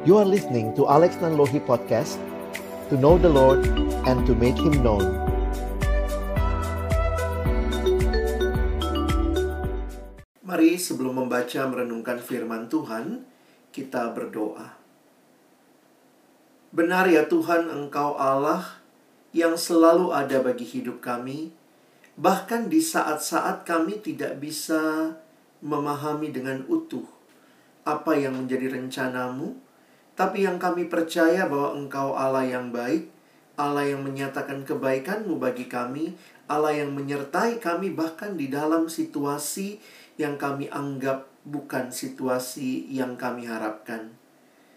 [0.00, 2.16] You are listening to Alex Nanlohi Podcast
[2.88, 3.68] To know the Lord
[4.08, 5.04] and to make Him known.
[10.40, 13.28] Mari sebelum membaca merenungkan firman Tuhan
[13.68, 14.72] Kita berdoa.
[16.72, 18.80] Benar ya Tuhan Engkau Allah
[19.36, 21.52] Yang selalu ada bagi hidup kami
[22.16, 25.12] Bahkan di saat-saat kami tidak bisa
[25.60, 27.04] memahami dengan utuh
[27.84, 29.56] apa yang menjadi rencanamu,
[30.20, 33.08] tapi yang kami percaya bahwa Engkau Allah yang baik,
[33.56, 36.12] Allah yang menyatakan kebaikanmu bagi kami,
[36.44, 39.80] Allah yang menyertai kami bahkan di dalam situasi
[40.20, 44.12] yang kami anggap bukan situasi yang kami harapkan.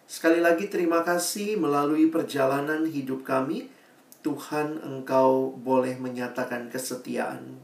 [0.07, 3.67] Sekali lagi terima kasih melalui perjalanan hidup kami,
[4.23, 7.59] Tuhan Engkau boleh menyatakan kesetiaan.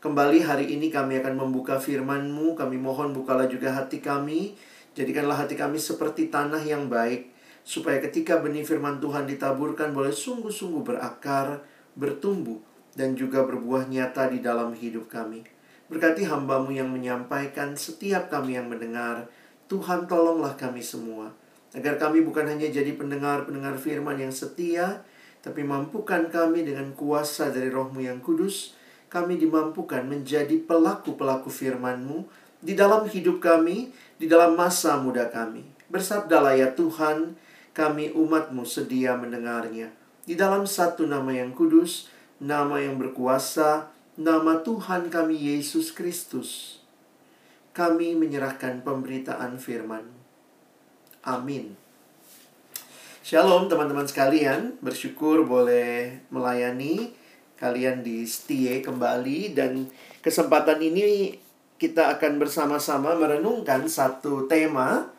[0.00, 4.56] Kembali hari ini kami akan membuka firman-Mu, kami mohon bukalah juga hati kami,
[4.92, 7.32] Jadikanlah hati kami seperti tanah yang baik,
[7.64, 11.64] supaya ketika benih firman Tuhan ditaburkan boleh sungguh-sungguh berakar,
[11.96, 12.60] bertumbuh,
[12.92, 15.40] dan juga berbuah nyata di dalam hidup kami.
[15.88, 19.32] Berkati hambamu yang menyampaikan, setiap kami yang mendengar,
[19.72, 21.32] Tuhan tolonglah kami semua.
[21.72, 25.00] Agar kami bukan hanya jadi pendengar-pendengar firman yang setia,
[25.40, 28.76] tapi mampukan kami dengan kuasa dari rohmu yang kudus,
[29.08, 32.24] kami dimampukan menjadi pelaku-pelaku firman-Mu
[32.62, 33.90] di dalam hidup kami,
[34.22, 35.66] di dalam masa muda kami.
[35.90, 37.34] Bersabdalah ya Tuhan,
[37.74, 39.90] kami umatmu sedia mendengarnya.
[40.22, 42.06] Di dalam satu nama yang kudus,
[42.38, 46.78] nama yang berkuasa, nama Tuhan kami Yesus Kristus.
[47.74, 50.06] Kami menyerahkan pemberitaan firman.
[51.26, 51.74] Amin.
[53.26, 57.10] Shalom teman-teman sekalian, bersyukur boleh melayani
[57.58, 59.90] kalian di setia kembali dan
[60.22, 61.41] kesempatan ini
[61.82, 65.10] kita akan bersama-sama merenungkan satu tema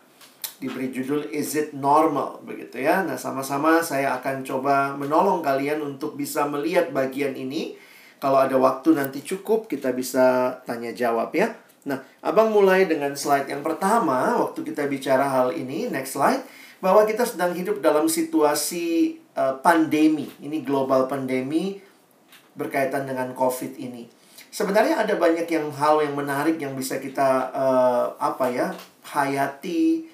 [0.64, 3.04] diberi judul Is It Normal begitu ya.
[3.04, 7.76] Nah, sama-sama saya akan coba menolong kalian untuk bisa melihat bagian ini.
[8.24, 11.52] Kalau ada waktu nanti cukup kita bisa tanya jawab ya.
[11.84, 16.48] Nah, Abang mulai dengan slide yang pertama waktu kita bicara hal ini, next slide,
[16.80, 20.32] bahwa kita sedang hidup dalam situasi uh, pandemi.
[20.40, 21.84] Ini global pandemi
[22.56, 24.23] berkaitan dengan Covid ini
[24.54, 28.70] sebenarnya ada banyak yang hal yang menarik yang bisa kita uh, apa ya
[29.10, 30.06] hayati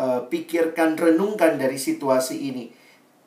[0.00, 2.72] uh, pikirkan renungkan dari situasi ini.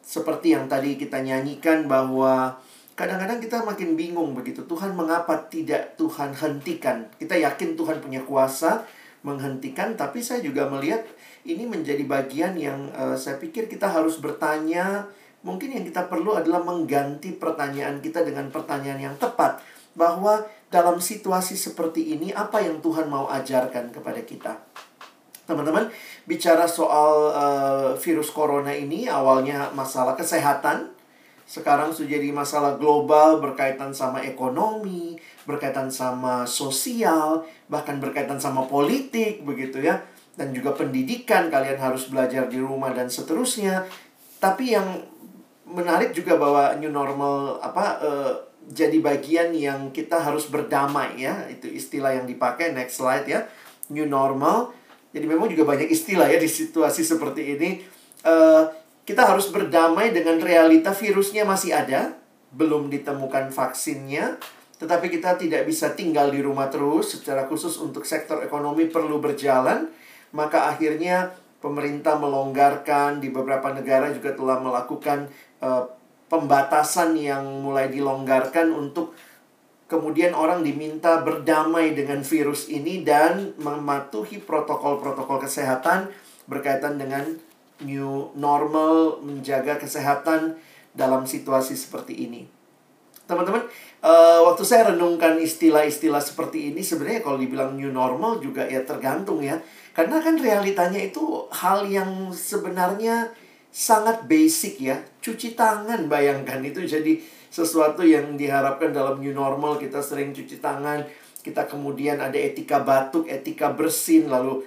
[0.01, 2.57] Seperti yang tadi kita nyanyikan bahwa
[2.97, 7.05] kadang-kadang kita makin bingung begitu Tuhan mengapa tidak Tuhan hentikan?
[7.21, 8.89] Kita yakin Tuhan punya kuasa
[9.21, 11.05] menghentikan tapi saya juga melihat
[11.45, 15.05] ini menjadi bagian yang uh, saya pikir kita harus bertanya.
[15.39, 19.63] Mungkin yang kita perlu adalah mengganti pertanyaan kita dengan pertanyaan yang tepat
[19.99, 24.55] bahwa dalam situasi seperti ini apa yang Tuhan mau ajarkan kepada kita.
[25.43, 25.91] Teman-teman,
[26.23, 30.93] bicara soal uh, virus corona ini awalnya masalah kesehatan,
[31.49, 35.17] sekarang sudah jadi masalah global berkaitan sama ekonomi,
[35.49, 40.05] berkaitan sama sosial, bahkan berkaitan sama politik begitu ya.
[40.37, 43.89] Dan juga pendidikan kalian harus belajar di rumah dan seterusnya.
[44.37, 45.01] Tapi yang
[45.65, 48.33] menarik juga bahwa new normal apa uh,
[48.69, 51.49] jadi bagian yang kita harus berdamai ya.
[51.49, 53.49] Itu istilah yang dipakai next slide ya.
[53.89, 54.77] New normal.
[55.09, 57.69] Jadi memang juga banyak istilah ya di situasi seperti ini.
[58.21, 58.69] Uh,
[59.09, 62.13] kita harus berdamai dengan realita virusnya masih ada,
[62.53, 64.37] belum ditemukan vaksinnya,
[64.77, 67.17] tetapi kita tidak bisa tinggal di rumah terus.
[67.17, 69.89] Secara khusus untuk sektor ekonomi perlu berjalan,
[70.29, 75.25] maka akhirnya pemerintah melonggarkan di beberapa negara juga telah melakukan
[75.65, 75.89] uh,
[76.29, 79.17] pembatasan yang mulai dilonggarkan untuk
[79.89, 86.13] kemudian orang diminta berdamai dengan virus ini dan mematuhi protokol-protokol kesehatan
[86.45, 87.25] berkaitan dengan
[87.81, 90.61] new normal menjaga kesehatan
[90.93, 92.41] dalam situasi seperti ini.
[93.29, 93.61] Teman-teman,
[94.01, 99.45] uh, waktu saya renungkan istilah-istilah seperti ini sebenarnya kalau dibilang new normal juga ya tergantung
[99.45, 99.61] ya.
[99.93, 103.29] Karena kan realitanya itu hal yang sebenarnya
[103.69, 104.97] sangat basic ya.
[105.21, 111.01] Cuci tangan bayangkan itu jadi sesuatu yang diharapkan dalam new normal kita sering cuci tangan,
[111.41, 114.61] kita kemudian ada etika batuk, etika bersin lalu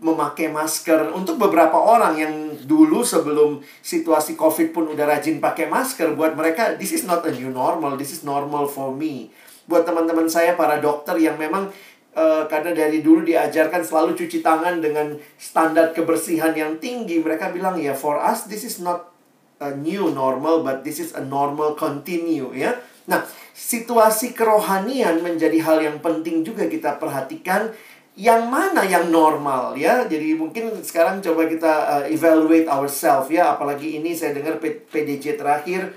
[0.00, 2.34] memakai masker untuk beberapa orang yang
[2.64, 7.32] dulu sebelum situasi Covid pun udah rajin pakai masker buat mereka this is not a
[7.32, 9.28] new normal, this is normal for me.
[9.64, 11.68] Buat teman-teman saya para dokter yang memang
[12.14, 17.18] Uh, karena dari dulu diajarkan selalu cuci tangan dengan standar kebersihan yang tinggi.
[17.18, 19.10] Mereka bilang ya, for us this is not
[19.58, 22.78] a new normal, but this is a normal continue ya.
[23.10, 27.74] Nah, situasi kerohanian menjadi hal yang penting juga kita perhatikan
[28.14, 30.06] yang mana yang normal ya.
[30.06, 33.58] Jadi mungkin sekarang coba kita uh, evaluate ourselves ya.
[33.58, 35.94] Apalagi ini saya dengar PDJ terakhir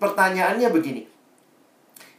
[0.00, 1.15] pertanyaannya begini.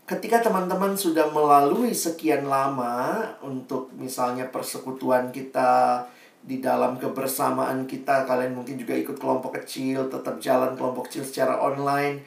[0.08, 6.00] Ketika teman-teman sudah melalui sekian lama untuk misalnya persekutuan kita
[6.40, 11.60] di dalam kebersamaan kita, kalian mungkin juga ikut kelompok kecil, tetap jalan kelompok kecil secara
[11.60, 12.24] online.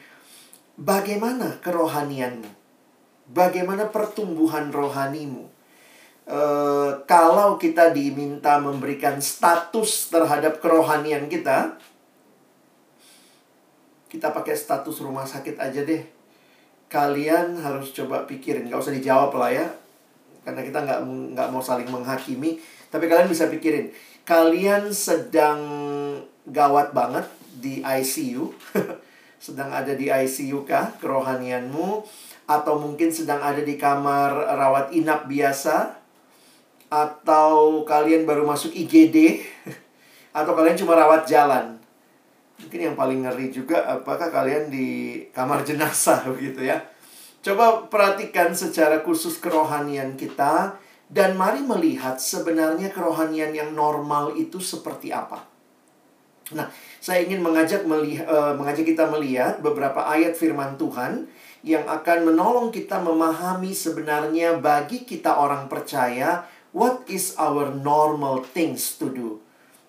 [0.77, 2.45] Bagaimana kerohanianmu?
[3.33, 5.49] Bagaimana pertumbuhan rohanimu?
[6.29, 6.39] E,
[7.09, 11.81] kalau kita diminta memberikan status terhadap kerohanian kita,
[14.05, 16.20] kita pakai status rumah sakit aja deh
[16.91, 18.67] kalian harus coba pikirin.
[18.67, 19.67] Nggak usah dijawab lah ya.
[20.43, 20.99] Karena kita nggak
[21.33, 22.59] nggak mau saling menghakimi.
[22.91, 23.95] Tapi kalian bisa pikirin.
[24.27, 25.63] Kalian sedang
[26.43, 27.25] gawat banget
[27.57, 28.51] di ICU
[29.45, 32.03] sedang ada di ICU kah kerohanianmu?
[32.45, 35.95] Atau mungkin sedang ada di kamar rawat inap biasa?
[36.91, 39.39] Atau kalian baru masuk IGD
[40.37, 41.80] atau kalian cuma rawat jalan
[42.61, 46.77] Mungkin yang paling ngeri juga apakah kalian di kamar jenazah begitu ya.
[47.41, 50.77] Coba perhatikan secara khusus kerohanian kita
[51.09, 55.43] dan mari melihat sebenarnya kerohanian yang normal itu seperti apa.
[56.53, 56.67] Nah,
[57.01, 61.25] saya ingin mengajak melihat, uh, mengajak kita melihat beberapa ayat firman Tuhan
[61.65, 68.99] yang akan menolong kita memahami sebenarnya bagi kita orang percaya what is our normal things
[68.99, 69.29] to do.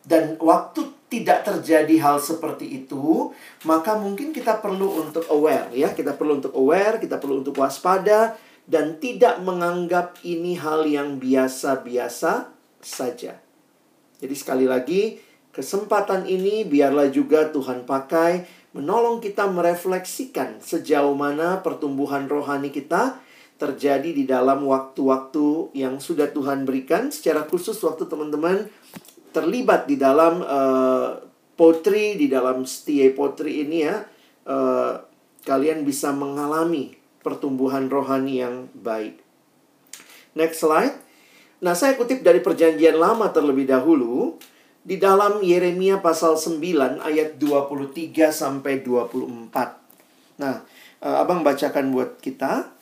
[0.03, 3.29] Dan waktu tidak terjadi hal seperti itu,
[3.69, 8.41] maka mungkin kita perlu untuk aware ya, kita perlu untuk aware, kita perlu untuk waspada
[8.65, 12.49] dan tidak menganggap ini hal yang biasa-biasa
[12.81, 13.37] saja.
[14.25, 15.21] Jadi sekali lagi,
[15.53, 23.21] kesempatan ini biarlah juga Tuhan pakai menolong kita merefleksikan sejauh mana pertumbuhan rohani kita
[23.61, 28.67] terjadi di dalam waktu-waktu yang sudah Tuhan berikan secara khusus waktu teman-teman
[29.33, 31.19] terlibat di dalam uh,
[31.57, 34.05] potri di dalam setia potri ini ya
[34.49, 34.93] uh,
[35.43, 39.19] kalian bisa mengalami pertumbuhan rohani yang baik.
[40.35, 40.97] Next slide.
[41.63, 44.35] Nah, saya kutip dari perjanjian lama terlebih dahulu
[44.83, 50.43] di dalam Yeremia pasal 9 ayat 23 sampai 24.
[50.43, 50.67] Nah,
[50.99, 52.75] uh, Abang bacakan buat kita.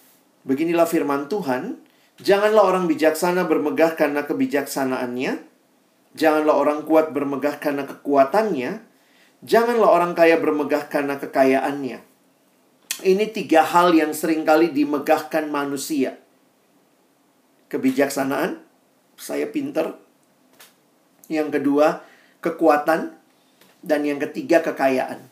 [0.49, 1.76] Beginilah firman Tuhan,
[2.25, 5.50] janganlah orang bijaksana bermegah karena kebijaksanaannya,
[6.11, 8.83] Janganlah orang kuat bermegah karena kekuatannya.
[9.47, 12.03] Janganlah orang kaya bermegah karena kekayaannya.
[13.01, 16.19] Ini tiga hal yang sering kali dimegahkan manusia.
[17.71, 18.61] Kebijaksanaan,
[19.15, 19.97] saya pinter.
[21.31, 22.03] Yang kedua,
[22.43, 23.17] kekuatan.
[23.81, 25.25] Dan yang ketiga, kekayaan.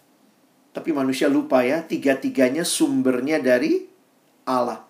[0.73, 3.85] Tapi manusia lupa ya, tiga-tiganya sumbernya dari
[4.49, 4.89] Allah.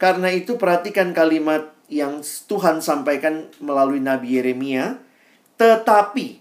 [0.00, 5.05] Karena itu perhatikan kalimat yang Tuhan sampaikan melalui Nabi Yeremia
[5.56, 6.40] tetapi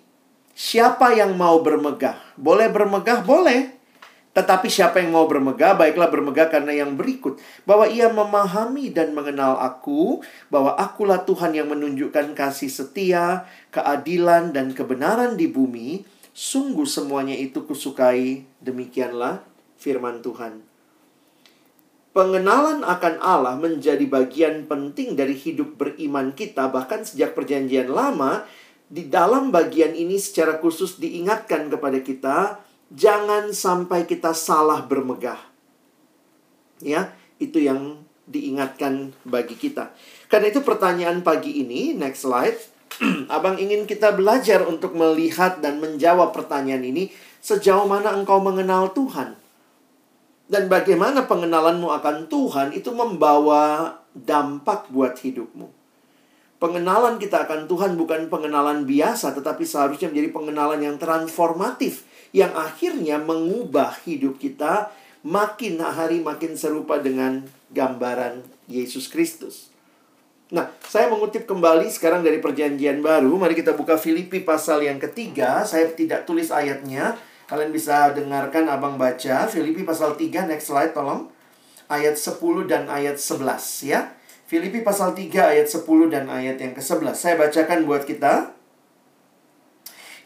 [0.52, 2.20] siapa yang mau bermegah?
[2.36, 3.24] Boleh bermegah?
[3.24, 3.76] Boleh.
[4.36, 7.40] Tetapi siapa yang mau bermegah, baiklah bermegah karena yang berikut.
[7.64, 10.20] Bahwa ia memahami dan mengenal aku,
[10.52, 16.04] bahwa akulah Tuhan yang menunjukkan kasih setia, keadilan, dan kebenaran di bumi.
[16.36, 19.40] Sungguh semuanya itu kusukai, demikianlah
[19.80, 20.60] firman Tuhan.
[22.12, 28.44] Pengenalan akan Allah menjadi bagian penting dari hidup beriman kita, bahkan sejak Perjanjian Lama
[28.86, 32.38] di dalam bagian ini secara khusus diingatkan kepada kita
[32.94, 35.40] jangan sampai kita salah bermegah.
[36.84, 39.94] Ya, itu yang diingatkan bagi kita.
[40.30, 42.58] Karena itu pertanyaan pagi ini, next slide.
[43.36, 47.10] Abang ingin kita belajar untuk melihat dan menjawab pertanyaan ini
[47.42, 49.38] sejauh mana engkau mengenal Tuhan.
[50.46, 55.85] Dan bagaimana pengenalanmu akan Tuhan itu membawa dampak buat hidupmu.
[56.66, 63.22] Pengenalan kita akan Tuhan bukan pengenalan biasa, tetapi seharusnya menjadi pengenalan yang transformatif, yang akhirnya
[63.22, 64.90] mengubah hidup kita
[65.22, 69.70] makin hari makin serupa dengan gambaran Yesus Kristus.
[70.50, 73.38] Nah, saya mengutip kembali sekarang dari Perjanjian Baru.
[73.38, 75.62] Mari kita buka Filipi pasal yang ketiga.
[75.70, 77.14] Saya tidak tulis ayatnya.
[77.46, 79.46] Kalian bisa dengarkan abang baca.
[79.46, 81.30] Filipi pasal 3, next slide tolong.
[81.94, 84.15] Ayat 10 dan ayat 11 ya.
[84.46, 87.18] Filipi pasal 3 ayat 10 dan ayat yang ke-11.
[87.18, 88.54] Saya bacakan buat kita.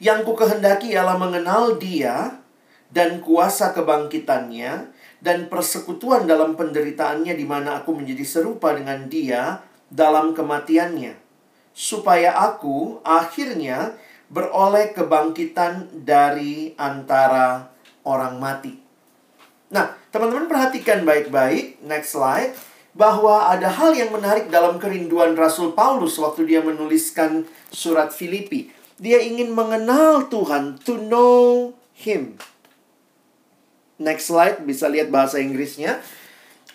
[0.04, 2.44] Yang ku kehendaki ialah mengenal dia
[2.92, 4.92] dan kuasa kebangkitannya
[5.24, 11.16] dan persekutuan dalam penderitaannya di mana aku menjadi serupa dengan dia dalam kematiannya.
[11.72, 13.96] Supaya aku akhirnya
[14.28, 17.72] beroleh kebangkitan dari antara
[18.04, 18.76] orang mati.
[19.72, 21.80] Nah, teman-teman perhatikan baik-baik.
[21.88, 28.10] Next slide bahwa ada hal yang menarik dalam kerinduan Rasul Paulus waktu dia menuliskan surat
[28.10, 28.74] Filipi.
[29.00, 32.36] Dia ingin mengenal Tuhan, to know him.
[34.00, 36.04] Next slide, bisa lihat bahasa Inggrisnya.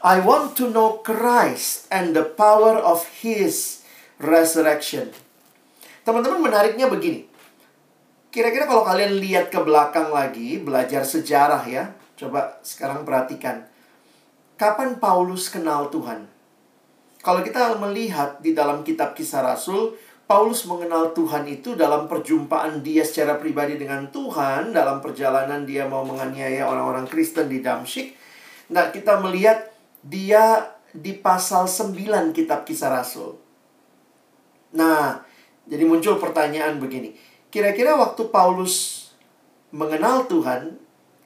[0.05, 3.85] I want to know Christ and the power of his
[4.21, 5.13] resurrection.
[6.05, 7.25] Teman-teman menariknya begini.
[8.29, 11.97] Kira-kira kalau kalian lihat ke belakang lagi, belajar sejarah ya.
[12.21, 13.65] Coba sekarang perhatikan
[14.55, 16.31] Kapan Paulus kenal Tuhan?
[17.27, 19.99] Kalau kita melihat di dalam kitab Kisah Rasul,
[20.31, 26.07] Paulus mengenal Tuhan itu dalam perjumpaan dia secara pribadi dengan Tuhan, dalam perjalanan dia mau
[26.07, 28.15] menganiaya orang-orang Kristen di Damsyik.
[28.71, 29.75] Nah, kita melihat
[30.07, 33.35] dia di pasal 9 kitab Kisah Rasul.
[34.79, 35.19] Nah,
[35.67, 37.19] jadi muncul pertanyaan begini.
[37.51, 39.11] Kira-kira waktu Paulus
[39.75, 40.84] mengenal Tuhan,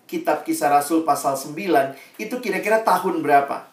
[0.09, 1.53] kitab kisah Rasul pasal 9
[2.17, 3.69] itu kira-kira tahun berapa?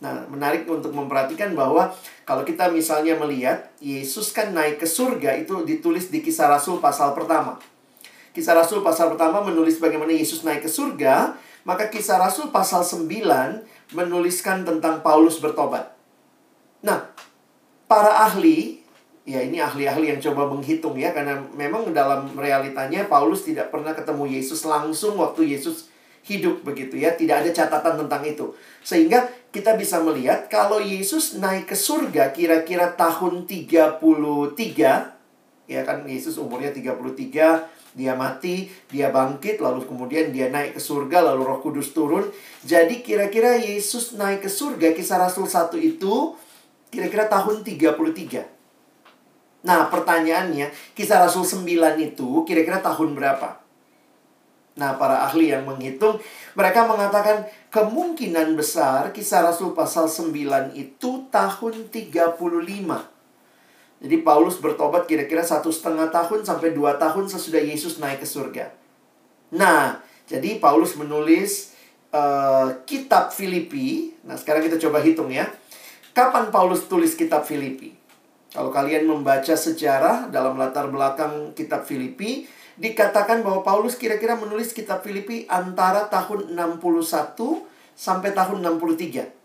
[0.00, 1.92] Nah, menarik untuk memperhatikan bahwa
[2.24, 7.12] kalau kita misalnya melihat Yesus kan naik ke surga itu ditulis di kisah Rasul pasal
[7.12, 7.60] pertama.
[8.32, 11.36] Kisah Rasul pasal pertama menulis bagaimana Yesus naik ke surga,
[11.68, 13.08] maka kisah Rasul pasal 9
[13.92, 15.92] menuliskan tentang Paulus bertobat.
[16.80, 17.12] Nah,
[17.84, 18.79] para ahli
[19.28, 24.24] ya ini ahli-ahli yang coba menghitung ya karena memang dalam realitanya Paulus tidak pernah ketemu
[24.40, 25.92] Yesus langsung waktu Yesus
[26.24, 28.52] hidup begitu ya tidak ada catatan tentang itu
[28.84, 34.00] sehingga kita bisa melihat kalau Yesus naik ke surga kira-kira tahun 33
[35.68, 41.26] ya kan Yesus umurnya 33 dia mati, dia bangkit, lalu kemudian dia naik ke surga,
[41.26, 42.22] lalu roh kudus turun.
[42.62, 46.38] Jadi kira-kira Yesus naik ke surga, kisah Rasul 1 itu
[46.94, 48.59] kira-kira tahun 33.
[49.60, 53.60] Nah, pertanyaannya, kisah Rasul 9 itu kira-kira tahun berapa?
[54.80, 56.16] Nah, para ahli yang menghitung,
[56.56, 62.40] mereka mengatakan kemungkinan besar kisah Rasul pasal 9 itu tahun 35.
[64.00, 68.72] Jadi Paulus bertobat kira-kira satu setengah tahun sampai dua tahun sesudah Yesus naik ke surga.
[69.52, 71.76] Nah, jadi Paulus menulis
[72.08, 74.16] uh, kitab Filipi.
[74.24, 75.44] Nah, sekarang kita coba hitung ya.
[76.16, 77.99] Kapan Paulus tulis kitab Filipi?
[78.50, 85.06] Kalau kalian membaca sejarah dalam latar belakang kitab Filipi, dikatakan bahwa Paulus kira-kira menulis kitab
[85.06, 87.38] Filipi antara tahun 61
[87.94, 89.40] sampai tahun 63.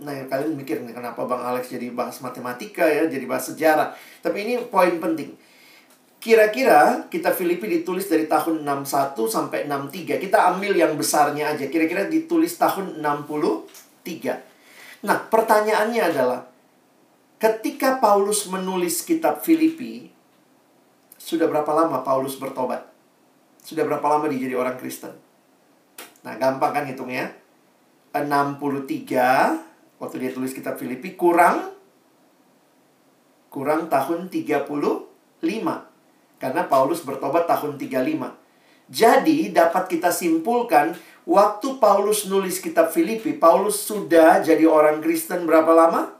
[0.00, 3.92] Nah, ya, kalian mikir nih kenapa Bang Alex jadi bahas matematika ya, jadi bahas sejarah.
[4.22, 5.34] Tapi ini poin penting.
[6.20, 10.20] Kira-kira kitab Filipi ditulis dari tahun 61 sampai 63.
[10.20, 11.64] Kita ambil yang besarnya aja.
[11.72, 14.36] Kira-kira ditulis tahun 63.
[15.08, 16.49] Nah, pertanyaannya adalah
[17.40, 20.12] Ketika Paulus menulis kitab Filipi,
[21.16, 22.84] sudah berapa lama Paulus bertobat?
[23.64, 25.16] Sudah berapa lama dia jadi orang Kristen?
[26.20, 27.32] Nah, gampang kan hitungnya?
[28.12, 31.72] 63 waktu dia tulis kitab Filipi kurang
[33.48, 35.40] kurang tahun 35.
[36.36, 38.36] Karena Paulus bertobat tahun 35.
[38.92, 40.92] Jadi dapat kita simpulkan
[41.24, 46.19] waktu Paulus nulis kitab Filipi, Paulus sudah jadi orang Kristen berapa lama?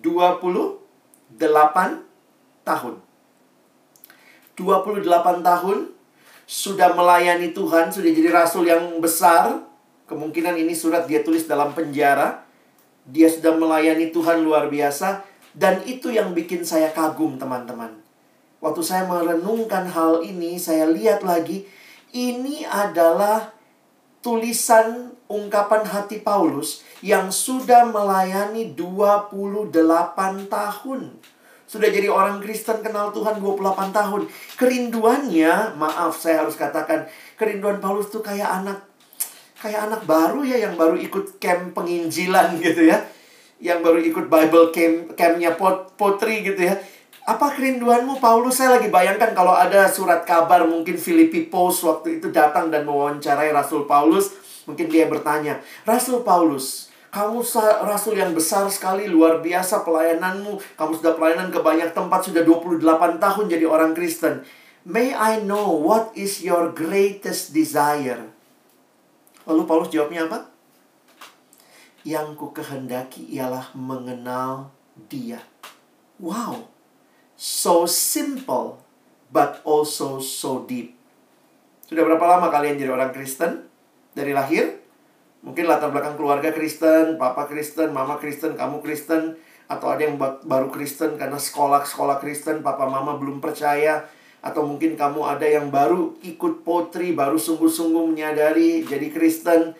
[0.00, 0.80] 28
[2.66, 2.94] tahun.
[4.56, 5.78] 28 tahun
[6.46, 9.66] sudah melayani Tuhan, sudah jadi rasul yang besar.
[10.06, 12.46] Kemungkinan ini surat dia tulis dalam penjara.
[13.06, 15.22] Dia sudah melayani Tuhan luar biasa
[15.56, 17.96] dan itu yang bikin saya kagum, teman-teman.
[18.60, 21.66] Waktu saya merenungkan hal ini, saya lihat lagi
[22.14, 23.52] ini adalah
[24.24, 29.72] tulisan ungkapan hati Paulus yang sudah melayani 28
[30.48, 31.00] tahun.
[31.66, 34.22] Sudah jadi orang Kristen kenal Tuhan 28 tahun.
[34.54, 38.86] Kerinduannya, maaf saya harus katakan, kerinduan Paulus tuh kayak anak
[39.56, 43.02] kayak anak baru ya yang baru ikut camp penginjilan gitu ya.
[43.58, 46.78] Yang baru ikut Bible camp campnya pot, potri gitu ya.
[47.26, 48.62] Apa kerinduanmu Paulus?
[48.62, 53.50] Saya lagi bayangkan kalau ada surat kabar mungkin Filipi Post waktu itu datang dan mewawancarai
[53.50, 54.30] Rasul Paulus.
[54.70, 56.85] Mungkin dia bertanya, Rasul Paulus,
[57.16, 57.40] kamu
[57.88, 60.76] rasul yang besar sekali, luar biasa pelayananmu.
[60.76, 64.44] Kamu sudah pelayanan ke banyak tempat, sudah 28 tahun jadi orang Kristen.
[64.84, 68.20] May I know what is your greatest desire?
[69.48, 70.52] Lalu Paulus jawabnya apa?
[72.04, 74.76] Yang ku kehendaki ialah mengenal
[75.08, 75.40] dia.
[76.20, 76.68] Wow,
[77.32, 78.84] so simple
[79.32, 80.92] but also so deep.
[81.88, 83.64] Sudah berapa lama kalian jadi orang Kristen?
[84.12, 84.75] Dari lahir?
[85.46, 89.38] Mungkin latar belakang keluarga Kristen, papa Kristen, mama Kristen, kamu Kristen,
[89.70, 94.10] atau ada yang baru Kristen karena sekolah-sekolah Kristen, papa mama belum percaya,
[94.42, 99.78] atau mungkin kamu ada yang baru ikut potri, baru sungguh-sungguh menyadari jadi Kristen.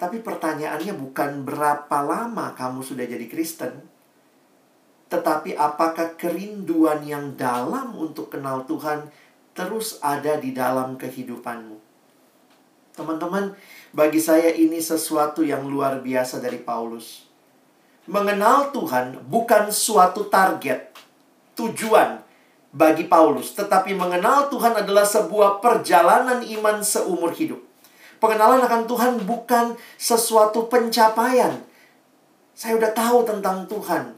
[0.00, 3.84] Tapi pertanyaannya bukan berapa lama kamu sudah jadi Kristen,
[5.12, 9.12] tetapi apakah kerinduan yang dalam untuk kenal Tuhan
[9.52, 11.84] terus ada di dalam kehidupanmu?
[12.96, 13.52] Teman-teman,
[13.96, 17.24] bagi saya ini sesuatu yang luar biasa dari Paulus.
[18.04, 20.92] Mengenal Tuhan bukan suatu target,
[21.56, 22.20] tujuan
[22.76, 27.64] bagi Paulus, tetapi mengenal Tuhan adalah sebuah perjalanan iman seumur hidup.
[28.20, 31.64] Pengenalan akan Tuhan bukan sesuatu pencapaian.
[32.52, 34.12] Saya udah tahu tentang Tuhan.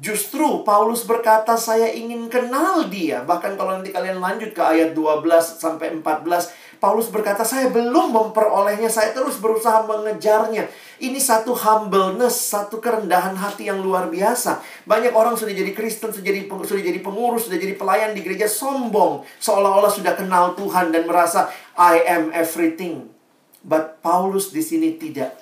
[0.00, 3.20] Justru Paulus berkata saya ingin kenal dia.
[3.28, 5.28] Bahkan kalau nanti kalian lanjut ke ayat 12
[5.60, 10.64] sampai 14, Paulus berkata saya belum memperolehnya, saya terus berusaha mengejarnya.
[10.96, 14.64] Ini satu humbleness, satu kerendahan hati yang luar biasa.
[14.88, 18.48] Banyak orang sudah jadi Kristen, sudah jadi sudah jadi pengurus, sudah jadi pelayan di gereja
[18.48, 23.12] sombong, seolah-olah sudah kenal Tuhan dan merasa I am everything.
[23.60, 25.36] But Paulus di sini tidak.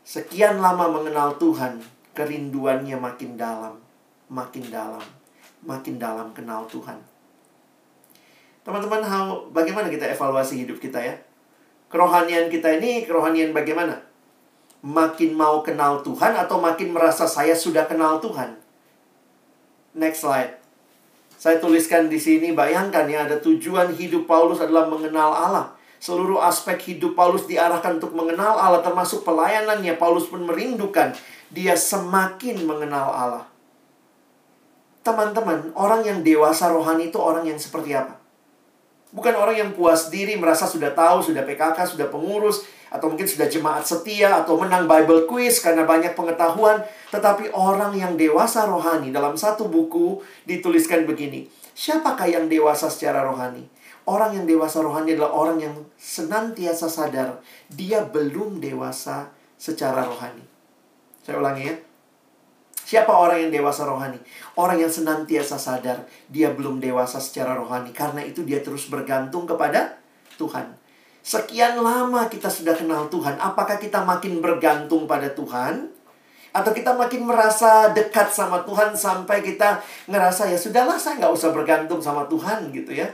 [0.00, 1.84] Sekian lama mengenal Tuhan,
[2.16, 3.76] kerinduannya makin dalam,
[4.32, 5.04] makin dalam,
[5.60, 7.07] makin dalam kenal Tuhan.
[8.68, 9.00] Teman-teman,
[9.48, 11.16] bagaimana kita evaluasi hidup kita ya?
[11.88, 13.96] Kerohanian kita ini kerohanian bagaimana?
[14.84, 18.60] Makin mau kenal Tuhan atau makin merasa saya sudah kenal Tuhan?
[19.96, 20.60] Next slide.
[21.40, 25.72] Saya tuliskan di sini, bayangkan ya, ada tujuan hidup Paulus adalah mengenal Allah.
[25.96, 29.96] Seluruh aspek hidup Paulus diarahkan untuk mengenal Allah, termasuk pelayanannya.
[29.96, 31.16] Paulus pun merindukan
[31.48, 33.44] dia semakin mengenal Allah.
[35.00, 38.17] Teman-teman, orang yang dewasa rohani itu orang yang seperti apa?
[39.08, 43.48] Bukan orang yang puas diri, merasa sudah tahu, sudah PKK, sudah pengurus, atau mungkin sudah
[43.48, 46.84] jemaat setia, atau menang Bible quiz karena banyak pengetahuan.
[47.08, 51.48] Tetapi orang yang dewasa rohani dalam satu buku dituliskan begini.
[51.72, 53.64] Siapakah yang dewasa secara rohani?
[54.08, 60.44] Orang yang dewasa rohani adalah orang yang senantiasa sadar dia belum dewasa secara rohani.
[61.24, 61.87] Saya ulangi ya.
[62.88, 64.16] Siapa orang yang dewasa rohani?
[64.56, 67.92] Orang yang senantiasa sadar dia belum dewasa secara rohani.
[67.92, 70.00] Karena itu dia terus bergantung kepada
[70.40, 70.72] Tuhan.
[71.20, 73.36] Sekian lama kita sudah kenal Tuhan.
[73.36, 75.92] Apakah kita makin bergantung pada Tuhan?
[76.56, 81.52] Atau kita makin merasa dekat sama Tuhan sampai kita ngerasa ya sudahlah saya nggak usah
[81.52, 83.12] bergantung sama Tuhan gitu ya.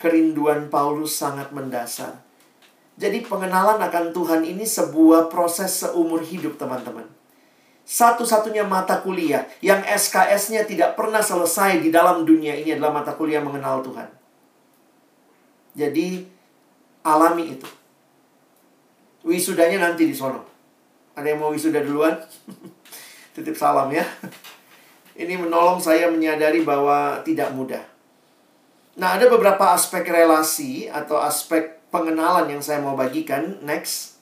[0.00, 2.24] Kerinduan Paulus sangat mendasar.
[2.96, 7.04] Jadi pengenalan akan Tuhan ini sebuah proses seumur hidup teman-teman
[7.84, 13.44] satu-satunya mata kuliah yang SKS-nya tidak pernah selesai di dalam dunia ini adalah mata kuliah
[13.44, 14.08] mengenal Tuhan.
[15.76, 16.24] Jadi,
[17.04, 17.68] alami itu.
[19.20, 20.48] Wisudanya nanti di sono.
[21.12, 22.16] Ada yang mau wisuda duluan?
[23.36, 24.04] Titip salam ya.
[25.14, 27.84] Ini menolong saya menyadari bahwa tidak mudah.
[28.96, 33.60] Nah, ada beberapa aspek relasi atau aspek pengenalan yang saya mau bagikan.
[33.60, 34.16] Next.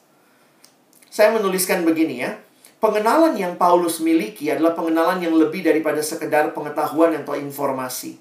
[1.13, 2.37] Saya menuliskan begini ya
[2.83, 8.19] pengenalan yang Paulus miliki adalah pengenalan yang lebih daripada sekedar pengetahuan atau informasi.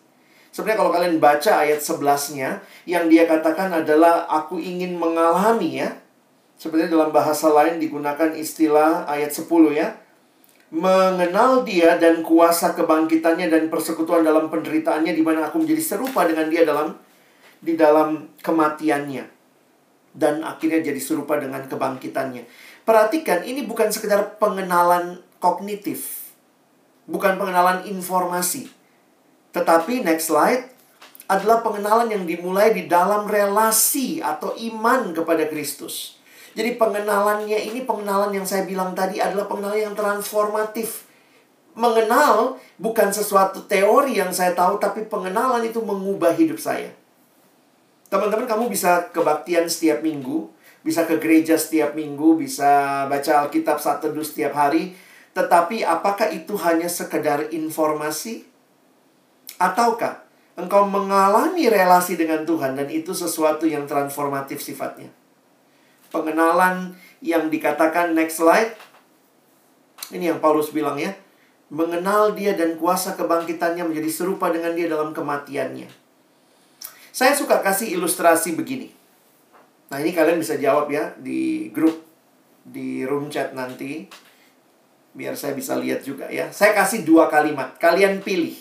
[0.53, 5.97] Sebenarnya kalau kalian baca ayat 11-nya, yang dia katakan adalah aku ingin mengalami ya.
[6.61, 9.97] Sebenarnya dalam bahasa lain digunakan istilah ayat 10 ya.
[10.71, 16.47] Mengenal dia dan kuasa kebangkitannya dan persekutuan dalam penderitaannya di mana aku menjadi serupa dengan
[16.47, 16.95] dia dalam
[17.59, 19.41] di dalam kematiannya
[20.11, 22.43] dan akhirnya jadi serupa dengan kebangkitannya.
[22.81, 26.33] Perhatikan, ini bukan sekedar pengenalan kognitif.
[27.05, 28.69] Bukan pengenalan informasi.
[29.53, 30.71] Tetapi, next slide,
[31.31, 36.19] adalah pengenalan yang dimulai di dalam relasi atau iman kepada Kristus.
[36.51, 41.07] Jadi pengenalannya ini pengenalan yang saya bilang tadi adalah pengenalan yang transformatif.
[41.71, 46.91] Mengenal bukan sesuatu teori yang saya tahu, tapi pengenalan itu mengubah hidup saya.
[48.11, 54.01] Teman-teman, kamu bisa kebaktian setiap minggu, bisa ke gereja setiap minggu, bisa baca Alkitab saat
[54.01, 54.97] teduh setiap hari.
[55.31, 58.43] Tetapi apakah itu hanya sekedar informasi?
[59.61, 60.25] Ataukah
[60.57, 65.13] engkau mengalami relasi dengan Tuhan dan itu sesuatu yang transformatif sifatnya?
[66.11, 68.75] Pengenalan yang dikatakan next slide.
[70.11, 71.15] Ini yang Paulus bilang ya.
[71.71, 75.87] Mengenal dia dan kuasa kebangkitannya menjadi serupa dengan dia dalam kematiannya.
[77.15, 79.00] Saya suka kasih ilustrasi begini.
[79.91, 81.99] Nah, ini kalian bisa jawab ya di grup
[82.63, 84.07] di room chat nanti.
[85.11, 86.47] Biar saya bisa lihat juga ya.
[86.55, 87.75] Saya kasih dua kalimat.
[87.75, 88.55] Kalian pilih.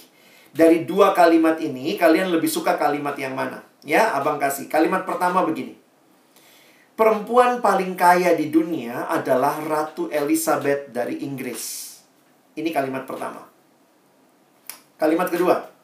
[0.50, 3.62] Dari dua kalimat ini, kalian lebih suka kalimat yang mana?
[3.86, 4.66] Ya, abang kasih.
[4.66, 5.78] Kalimat pertama begini.
[6.98, 11.94] Perempuan paling kaya di dunia adalah Ratu Elizabeth dari Inggris.
[12.58, 13.46] Ini kalimat pertama.
[14.98, 15.79] Kalimat kedua.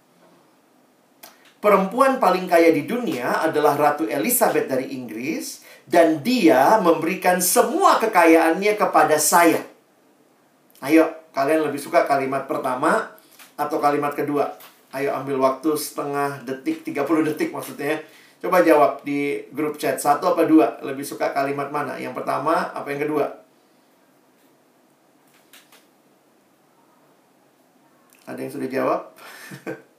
[1.57, 8.75] Perempuan paling kaya di dunia adalah Ratu Elizabeth dari Inggris, dan dia memberikan semua kekayaannya
[8.77, 9.63] kepada saya.
[10.85, 13.17] Ayo, kalian lebih suka kalimat pertama
[13.57, 14.53] atau kalimat kedua?
[14.93, 18.05] Ayo ambil waktu setengah detik, 30 detik maksudnya.
[18.37, 19.97] Coba jawab di grup chat.
[19.97, 20.77] Satu apa dua?
[20.85, 21.97] Lebih suka kalimat mana?
[21.97, 23.27] Yang pertama apa yang kedua?
[28.29, 29.01] Ada yang sudah jawab?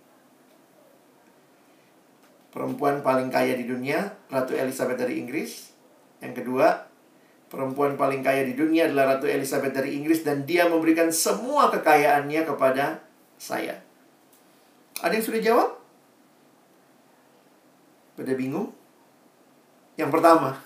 [2.47, 5.69] Perempuan paling kaya di dunia, Ratu Elizabeth dari Inggris.
[6.23, 6.88] Yang kedua,
[7.51, 12.41] perempuan paling kaya di dunia adalah Ratu Elizabeth dari Inggris dan dia memberikan semua kekayaannya
[12.47, 13.03] kepada
[13.38, 13.83] saya.
[15.03, 15.69] Ada yang sudah jawab?
[18.17, 18.73] Pada bingung?
[19.93, 20.57] Yang pertama.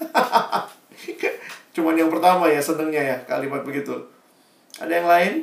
[1.76, 3.96] Cuman yang pertama ya senengnya ya kalimat begitu.
[4.80, 5.34] Ada yang lain?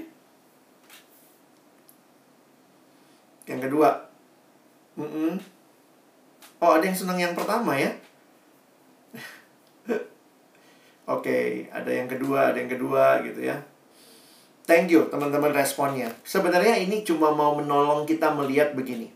[3.48, 3.88] Yang kedua.
[4.96, 5.57] Mm -mm.
[6.58, 7.94] Oh, ada yang senang yang pertama ya?
[9.94, 10.02] Oke,
[11.06, 13.62] okay, ada yang kedua, ada yang kedua gitu ya.
[14.68, 16.12] Thank you teman-teman responnya.
[16.26, 19.08] Sebenarnya ini cuma mau menolong kita melihat begini.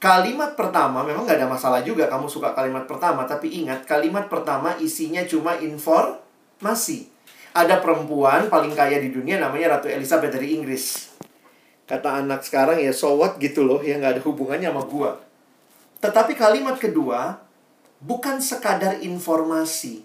[0.00, 4.72] Kalimat pertama memang nggak ada masalah juga kamu suka kalimat pertama, tapi ingat kalimat pertama
[4.80, 7.12] isinya cuma informasi.
[7.52, 11.12] Ada perempuan paling kaya di dunia namanya Ratu Elizabeth dari Inggris.
[11.84, 15.20] Kata anak sekarang ya so what gitu loh, ya nggak ada hubungannya sama gua.
[16.00, 17.40] Tetapi kalimat kedua
[18.00, 20.02] bukan sekadar informasi,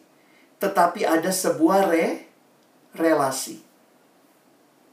[0.59, 2.27] tetapi ada sebuah re
[2.95, 3.63] relasi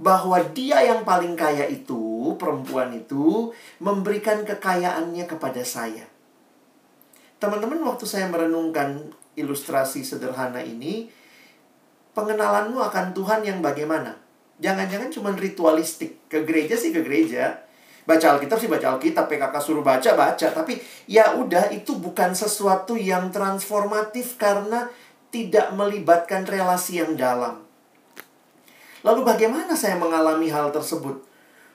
[0.03, 6.03] bahwa dia yang paling kaya itu, perempuan itu, memberikan kekayaannya kepada saya.
[7.39, 11.07] Teman-teman, waktu saya merenungkan ilustrasi sederhana ini,
[12.19, 14.19] pengenalanmu akan Tuhan yang bagaimana?
[14.59, 16.19] Jangan-jangan cuma ritualistik.
[16.27, 17.63] Ke gereja sih ke gereja.
[18.03, 20.47] Baca Alkitab sih baca Alkitab, PKK suruh baca, baca.
[20.51, 24.91] Tapi ya udah, itu bukan sesuatu yang transformatif karena
[25.31, 27.63] tidak melibatkan relasi yang dalam.
[29.03, 31.32] Lalu bagaimana saya mengalami hal tersebut?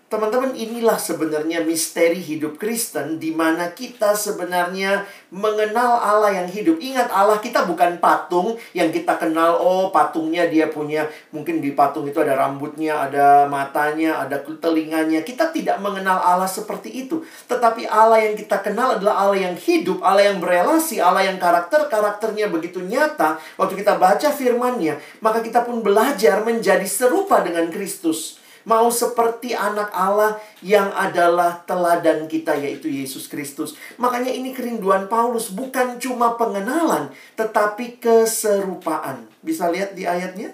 [0.07, 5.03] Teman-teman, inilah sebenarnya misteri hidup Kristen di mana kita sebenarnya
[5.35, 6.79] mengenal Allah yang hidup.
[6.79, 9.59] Ingat, Allah kita bukan patung yang kita kenal.
[9.59, 15.27] Oh, patungnya dia punya, mungkin di patung itu ada rambutnya, ada matanya, ada telinganya.
[15.27, 17.27] Kita tidak mengenal Allah seperti itu.
[17.51, 22.47] Tetapi Allah yang kita kenal adalah Allah yang hidup, Allah yang berelasi, Allah yang karakter-karakternya
[22.47, 23.43] begitu nyata.
[23.59, 29.87] Waktu kita baca firmannya, maka kita pun belajar menjadi serupa dengan Kristus mau seperti anak
[29.95, 33.79] Allah yang adalah teladan kita yaitu Yesus Kristus.
[33.95, 37.07] Makanya ini kerinduan Paulus bukan cuma pengenalan
[37.39, 39.31] tetapi keserupaan.
[39.39, 40.51] Bisa lihat di ayatnya?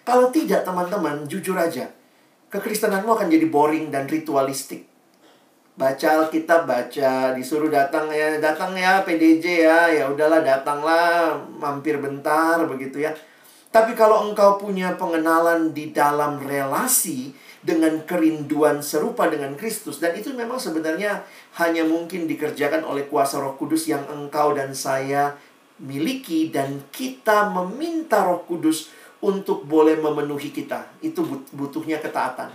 [0.00, 1.92] Kalau tidak teman-teman, jujur aja.
[2.48, 4.88] Kekristenanmu akan jadi boring dan ritualistik.
[5.76, 12.64] Baca Alkitab, baca, disuruh datang ya, datang ya PDJ ya, ya udahlah datanglah, mampir bentar
[12.66, 13.12] begitu ya
[13.70, 17.30] tapi kalau engkau punya pengenalan di dalam relasi
[17.62, 21.22] dengan kerinduan serupa dengan Kristus dan itu memang sebenarnya
[21.62, 25.38] hanya mungkin dikerjakan oleh kuasa Roh Kudus yang engkau dan saya
[25.78, 30.88] miliki dan kita meminta Roh Kudus untuk boleh memenuhi kita.
[31.04, 32.50] Itu butuhnya ketaatan.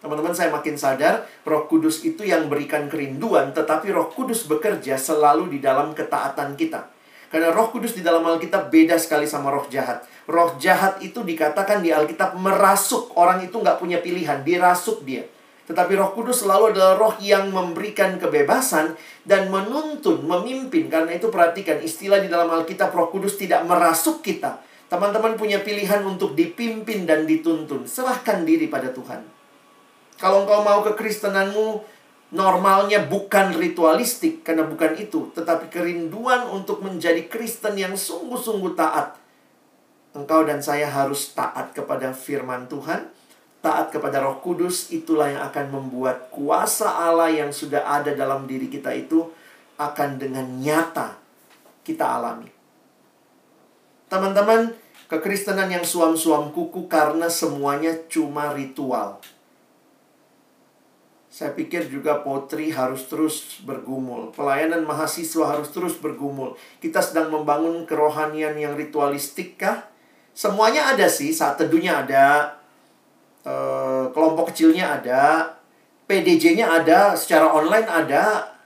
[0.00, 5.52] Teman-teman saya makin sadar Roh Kudus itu yang berikan kerinduan tetapi Roh Kudus bekerja selalu
[5.52, 6.95] di dalam ketaatan kita.
[7.26, 10.06] Karena roh kudus di dalam Alkitab beda sekali sama roh jahat.
[10.30, 13.14] Roh jahat itu dikatakan di Alkitab merasuk.
[13.18, 15.26] Orang itu nggak punya pilihan, dirasuk dia.
[15.66, 18.94] Tetapi roh kudus selalu adalah roh yang memberikan kebebasan
[19.26, 20.86] dan menuntun, memimpin.
[20.86, 24.62] Karena itu perhatikan istilah di dalam Alkitab roh kudus tidak merasuk kita.
[24.86, 27.90] Teman-teman punya pilihan untuk dipimpin dan dituntun.
[27.90, 29.26] Serahkan diri pada Tuhan.
[30.16, 31.95] Kalau engkau mau kekristenanmu
[32.34, 39.14] normalnya bukan ritualistik karena bukan itu, tetapi kerinduan untuk menjadi Kristen yang sungguh-sungguh taat.
[40.16, 43.12] Engkau dan saya harus taat kepada firman Tuhan,
[43.60, 48.72] taat kepada Roh Kudus, itulah yang akan membuat kuasa Allah yang sudah ada dalam diri
[48.72, 49.28] kita itu
[49.76, 51.20] akan dengan nyata
[51.84, 52.48] kita alami.
[54.08, 54.72] Teman-teman,
[55.06, 59.20] kekristenan yang suam-suam kuku karena semuanya cuma ritual.
[61.36, 64.32] Saya pikir juga potri harus terus bergumul.
[64.32, 66.56] Pelayanan mahasiswa harus terus bergumul.
[66.80, 69.84] Kita sedang membangun kerohanian yang ritualistik kah?
[70.32, 71.36] Semuanya ada sih.
[71.36, 72.56] Saat teduhnya ada.
[73.44, 73.52] E,
[74.16, 75.52] kelompok kecilnya ada.
[76.08, 77.12] PDJ-nya ada.
[77.12, 78.56] Secara online ada.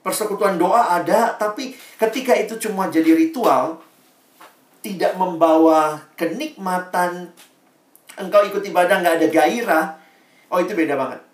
[0.00, 1.36] Persekutuan doa ada.
[1.36, 3.84] Tapi ketika itu cuma jadi ritual.
[4.80, 7.36] Tidak membawa kenikmatan.
[8.16, 9.86] Engkau ikut ibadah nggak ada gairah.
[10.48, 11.33] Oh itu beda banget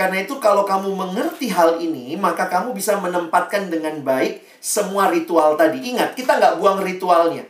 [0.00, 5.60] Karena itu kalau kamu mengerti hal ini, maka kamu bisa menempatkan dengan baik semua ritual
[5.60, 5.92] tadi.
[5.92, 7.44] Ingat, kita nggak buang ritualnya.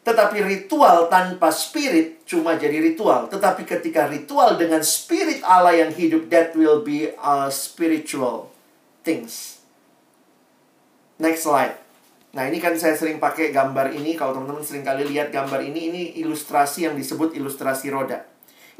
[0.00, 3.28] Tetapi ritual tanpa spirit cuma jadi ritual.
[3.28, 8.48] Tetapi ketika ritual dengan spirit Allah yang hidup, that will be a spiritual
[9.04, 9.60] things.
[11.20, 11.76] Next slide.
[12.32, 14.16] Nah ini kan saya sering pakai gambar ini.
[14.16, 18.29] Kalau teman-teman sering kali lihat gambar ini, ini ilustrasi yang disebut ilustrasi roda.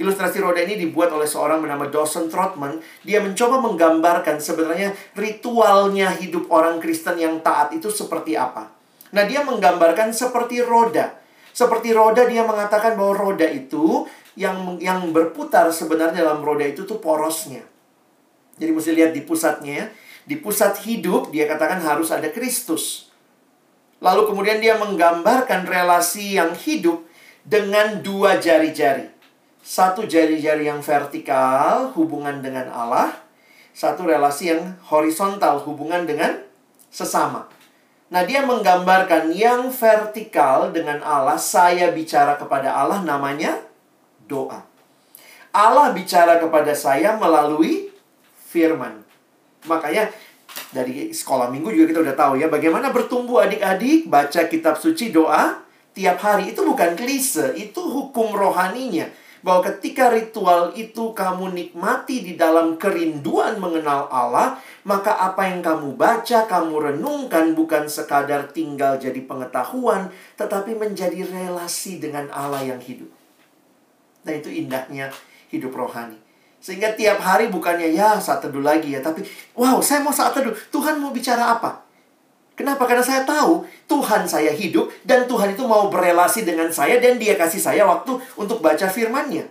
[0.01, 2.81] Ilustrasi roda ini dibuat oleh seorang bernama Dawson Trotman.
[3.05, 8.73] Dia mencoba menggambarkan sebenarnya ritualnya hidup orang Kristen yang taat itu seperti apa.
[9.13, 11.21] Nah, dia menggambarkan seperti roda.
[11.53, 14.09] Seperti roda dia mengatakan bahwa roda itu
[14.41, 17.61] yang yang berputar sebenarnya dalam roda itu tuh porosnya.
[18.57, 19.87] Jadi mesti lihat di pusatnya ya.
[20.25, 23.13] Di pusat hidup dia katakan harus ada Kristus.
[24.01, 27.05] Lalu kemudian dia menggambarkan relasi yang hidup
[27.45, 29.20] dengan dua jari-jari.
[29.61, 33.13] Satu jari-jari yang vertikal, hubungan dengan Allah.
[33.77, 36.41] Satu relasi yang horizontal, hubungan dengan
[36.91, 37.47] sesama.
[38.11, 43.63] Nah, dia menggambarkan yang vertikal dengan Allah, saya bicara kepada Allah namanya
[44.27, 44.67] doa.
[45.55, 47.91] Allah bicara kepada saya melalui
[48.51, 49.03] firman.
[49.67, 50.11] Makanya
[50.75, 55.63] dari sekolah minggu juga kita udah tahu ya bagaimana bertumbuh adik-adik baca kitab suci doa
[55.95, 62.33] tiap hari itu bukan klise, itu hukum rohaninya bahwa ketika ritual itu kamu nikmati di
[62.37, 69.21] dalam kerinduan mengenal Allah, maka apa yang kamu baca, kamu renungkan bukan sekadar tinggal jadi
[69.25, 73.09] pengetahuan, tetapi menjadi relasi dengan Allah yang hidup.
[74.25, 75.09] Nah, itu indahnya
[75.49, 76.21] hidup rohani.
[76.61, 79.25] Sehingga tiap hari bukannya ya saat teduh lagi ya, tapi
[79.57, 80.53] wow, saya mau saat teduh.
[80.69, 81.90] Tuhan mau bicara apa?
[82.61, 82.85] Kenapa?
[82.85, 87.33] Karena saya tahu Tuhan saya hidup dan Tuhan itu mau berelasi dengan saya dan dia
[87.33, 89.49] kasih saya waktu untuk baca firman-Nya.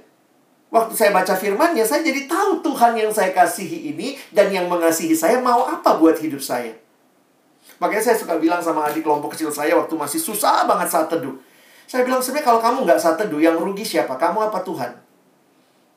[0.70, 5.18] Waktu saya baca firman-Nya, saya jadi tahu Tuhan yang saya kasihi ini dan yang mengasihi
[5.18, 6.78] saya mau apa buat hidup saya.
[7.82, 11.34] Makanya saya suka bilang sama adik kelompok kecil saya waktu masih susah banget saat teduh.
[11.90, 14.22] Saya bilang sebenarnya kalau kamu nggak saat teduh, yang rugi siapa?
[14.22, 14.92] Kamu apa Tuhan?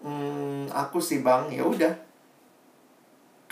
[0.01, 1.93] Hmm, aku sih bang, ya udah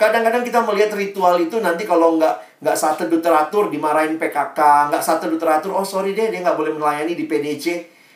[0.01, 4.97] Kadang-kadang kita melihat ritual itu nanti kalau nggak nggak saat teduh teratur dimarahin PKK, nggak
[4.97, 7.65] saat teduh teratur, oh sorry deh dia nggak boleh melayani di PDC,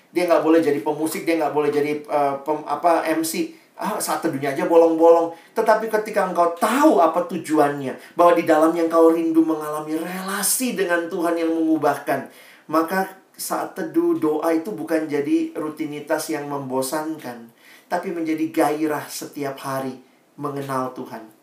[0.10, 3.54] dia nggak boleh jadi pemusik, dia nggak boleh jadi uh, pem, apa MC.
[3.78, 5.36] Ah, saat teduhnya aja bolong-bolong.
[5.52, 11.38] Tetapi ketika engkau tahu apa tujuannya, bahwa di dalamnya engkau rindu mengalami relasi dengan Tuhan
[11.38, 12.32] yang mengubahkan,
[12.72, 17.52] maka saat teduh doa itu bukan jadi rutinitas yang membosankan,
[17.92, 20.00] tapi menjadi gairah setiap hari
[20.40, 21.35] mengenal Tuhan.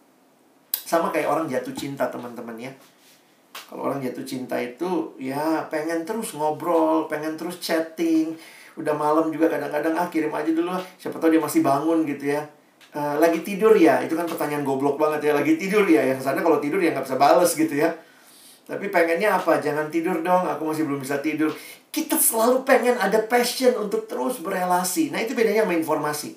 [0.93, 2.69] Sama kayak orang jatuh cinta teman-teman ya.
[3.73, 8.37] Kalau orang jatuh cinta itu ya pengen terus ngobrol, pengen terus chatting.
[8.77, 12.45] Udah malam juga kadang-kadang ah kirim aja dulu siapa tahu dia masih bangun gitu ya.
[12.93, 15.33] Uh, lagi tidur ya, itu kan pertanyaan goblok banget ya.
[15.33, 17.89] Lagi tidur ya, yang sana kalau tidur ya nggak bisa bales gitu ya.
[18.69, 19.57] Tapi pengennya apa?
[19.65, 21.49] Jangan tidur dong, aku masih belum bisa tidur.
[21.89, 25.09] Kita selalu pengen ada passion untuk terus berelasi.
[25.09, 26.37] Nah itu bedanya sama informasi.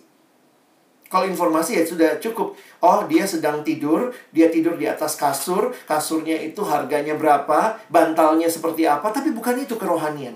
[1.05, 2.57] Kalau informasi ya sudah cukup.
[2.81, 8.89] Oh, dia sedang tidur, dia tidur di atas kasur, kasurnya itu harganya berapa, bantalnya seperti
[8.89, 10.33] apa, tapi bukan itu kerohanian.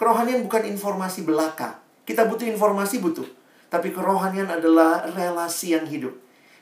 [0.00, 1.84] Kerohanian bukan informasi belaka.
[2.08, 3.28] Kita butuh informasi butuh.
[3.68, 6.16] Tapi kerohanian adalah relasi yang hidup.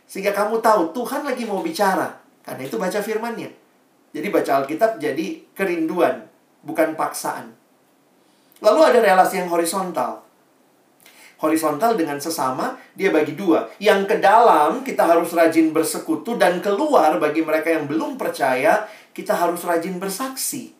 [0.05, 2.18] Sehingga kamu tahu Tuhan lagi mau bicara.
[2.42, 3.48] Karena itu baca firmannya.
[4.12, 6.27] Jadi baca Alkitab jadi kerinduan,
[6.66, 7.55] bukan paksaan.
[8.59, 10.28] Lalu ada relasi yang horizontal
[11.38, 13.70] horizontal dengan sesama, dia bagi dua.
[13.79, 19.35] Yang ke dalam, kita harus rajin bersekutu, dan keluar bagi mereka yang belum percaya, kita
[19.35, 20.79] harus rajin bersaksi.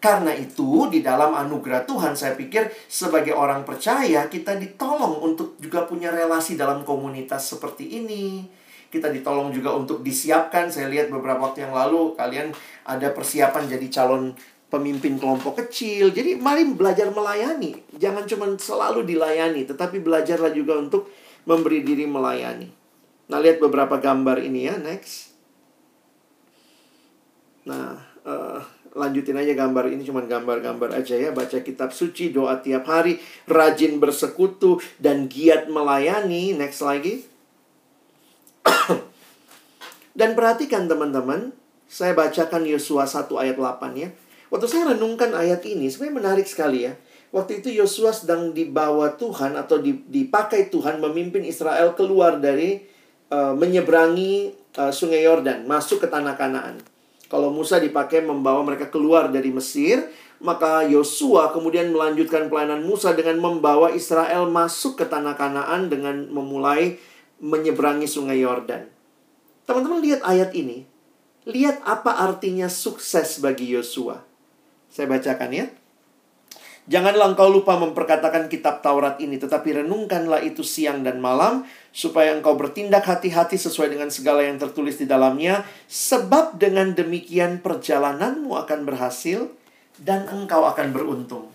[0.00, 5.84] Karena itu, di dalam anugerah Tuhan, saya pikir sebagai orang percaya, kita ditolong untuk juga
[5.84, 8.48] punya relasi dalam komunitas seperti ini.
[8.90, 10.72] Kita ditolong juga untuk disiapkan.
[10.72, 12.50] Saya lihat beberapa waktu yang lalu, kalian
[12.88, 14.34] ada persiapan jadi calon
[14.70, 16.14] pemimpin kelompok kecil.
[16.14, 17.74] Jadi mari belajar melayani.
[17.98, 21.10] Jangan cuma selalu dilayani, tetapi belajarlah juga untuk
[21.44, 22.70] memberi diri melayani.
[23.30, 25.34] Nah, lihat beberapa gambar ini ya, next.
[27.66, 28.58] Nah, uh,
[28.94, 31.30] lanjutin aja gambar ini cuma gambar-gambar aja ya.
[31.34, 33.18] Baca kitab suci, doa tiap hari,
[33.50, 36.54] rajin bersekutu dan giat melayani.
[36.54, 37.26] Next lagi.
[40.18, 41.54] dan perhatikan teman-teman,
[41.90, 44.10] saya bacakan Yosua 1 ayat 8 ya.
[44.50, 46.98] Waktu saya renungkan ayat ini, sebenarnya menarik sekali ya.
[47.30, 52.82] Waktu itu Yosua sedang dibawa Tuhan atau dipakai Tuhan memimpin Israel keluar dari
[53.30, 56.82] uh, menyeberangi uh, Sungai Yordan, masuk ke tanah Kanaan.
[57.30, 60.02] Kalau Musa dipakai membawa mereka keluar dari Mesir,
[60.42, 66.98] maka Yosua kemudian melanjutkan pelayanan Musa dengan membawa Israel masuk ke tanah Kanaan dengan memulai
[67.38, 68.90] menyeberangi sungai Yordan.
[69.70, 70.90] Teman-teman lihat ayat ini.
[71.46, 74.29] Lihat apa artinya sukses bagi Yosua.
[74.90, 75.66] Saya bacakan ya.
[76.90, 81.62] Janganlah engkau lupa memperkatakan kitab Taurat ini, tetapi renungkanlah itu siang dan malam,
[81.94, 88.58] supaya engkau bertindak hati-hati sesuai dengan segala yang tertulis di dalamnya, sebab dengan demikian perjalananmu
[88.58, 89.46] akan berhasil
[90.02, 91.46] dan engkau akan beruntung.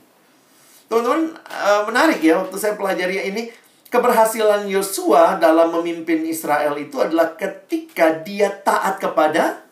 [0.87, 3.49] Teman-teman, eh, menarik ya waktu saya pelajari ini,
[3.89, 9.65] keberhasilan Yosua dalam memimpin Israel itu adalah ketika dia taat kepada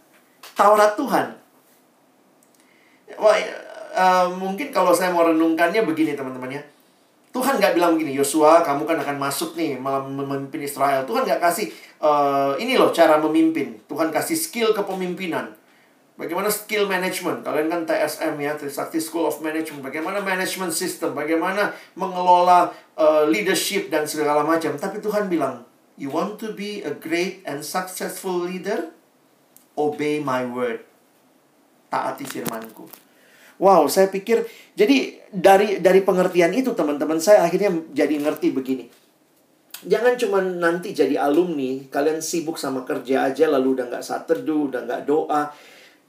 [0.58, 1.42] Taurat Tuhan.
[3.19, 3.38] Wah,
[3.93, 6.62] uh, mungkin kalau saya mau renungkannya begini teman-teman ya.
[7.34, 11.02] Tuhan nggak bilang begini, Yosua, kamu kan akan masuk nih memimpin Israel.
[11.02, 11.65] Tuhan nggak kasih,
[11.97, 13.82] uh, ini loh cara memimpin.
[13.89, 15.49] Tuhan kasih skill kepemimpinan.
[16.13, 17.41] Bagaimana skill management?
[17.41, 19.82] Kalian kan TSM ya, Trisakti School of Management.
[19.82, 21.17] Bagaimana management system?
[21.17, 24.78] Bagaimana mengelola uh, leadership dan segala macam.
[24.78, 25.65] Tapi Tuhan bilang,
[25.97, 28.93] you want to be a great and successful leader?
[29.73, 30.86] Obey my word.
[31.93, 32.89] Taati firmanku.
[33.62, 34.41] Wow, saya pikir
[34.73, 38.89] jadi dari dari pengertian itu teman-teman saya akhirnya jadi ngerti begini.
[39.86, 44.73] Jangan cuma nanti jadi alumni, kalian sibuk sama kerja aja lalu udah nggak saat teduh,
[44.73, 45.53] udah nggak doa.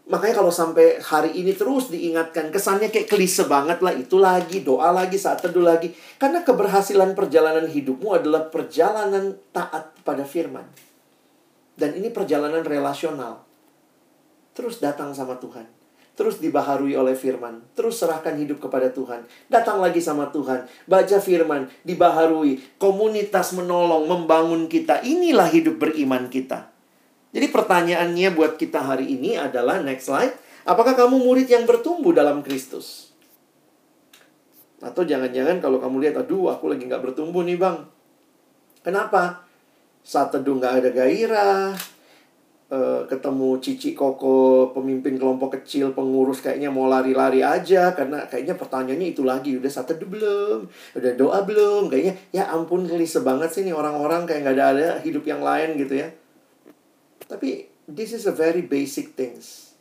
[0.04, 4.92] Makanya kalau sampai hari ini terus diingatkan, kesannya kayak klise banget lah, itu lagi, doa
[4.92, 5.96] lagi, saat teduh lagi.
[6.20, 10.64] Karena keberhasilan perjalanan hidupmu adalah perjalanan taat pada firman.
[11.74, 13.53] Dan ini perjalanan relasional.
[14.54, 15.66] Terus datang sama Tuhan
[16.14, 19.26] terus dibaharui oleh firman, terus serahkan hidup kepada Tuhan.
[19.50, 25.02] Datang lagi sama Tuhan, baca firman, dibaharui, komunitas menolong, membangun kita.
[25.02, 26.70] Inilah hidup beriman kita.
[27.34, 32.46] Jadi pertanyaannya buat kita hari ini adalah next slide, apakah kamu murid yang bertumbuh dalam
[32.46, 33.10] Kristus?
[34.78, 37.82] Atau jangan-jangan kalau kamu lihat, aduh aku lagi nggak bertumbuh nih bang.
[38.86, 39.42] Kenapa?
[40.06, 41.74] Saat teduh nggak ada gairah,
[42.64, 47.92] Eh, ketemu Cici Koko pemimpin kelompok kecil pengurus kayaknya mau lari-lari aja.
[47.92, 50.64] Karena kayaknya pertanyaannya itu lagi udah satu belum?
[50.96, 51.92] Udah doa belum?
[51.92, 55.76] Kayaknya ya ampun klise banget sih nih orang-orang kayak nggak ada ada hidup yang lain
[55.76, 56.08] gitu ya.
[57.28, 59.76] Tapi this is a very basic things.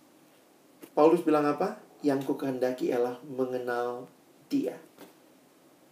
[0.92, 1.80] Paulus bilang apa?
[2.04, 4.12] Yang ku kehendaki ialah mengenal
[4.52, 4.76] dia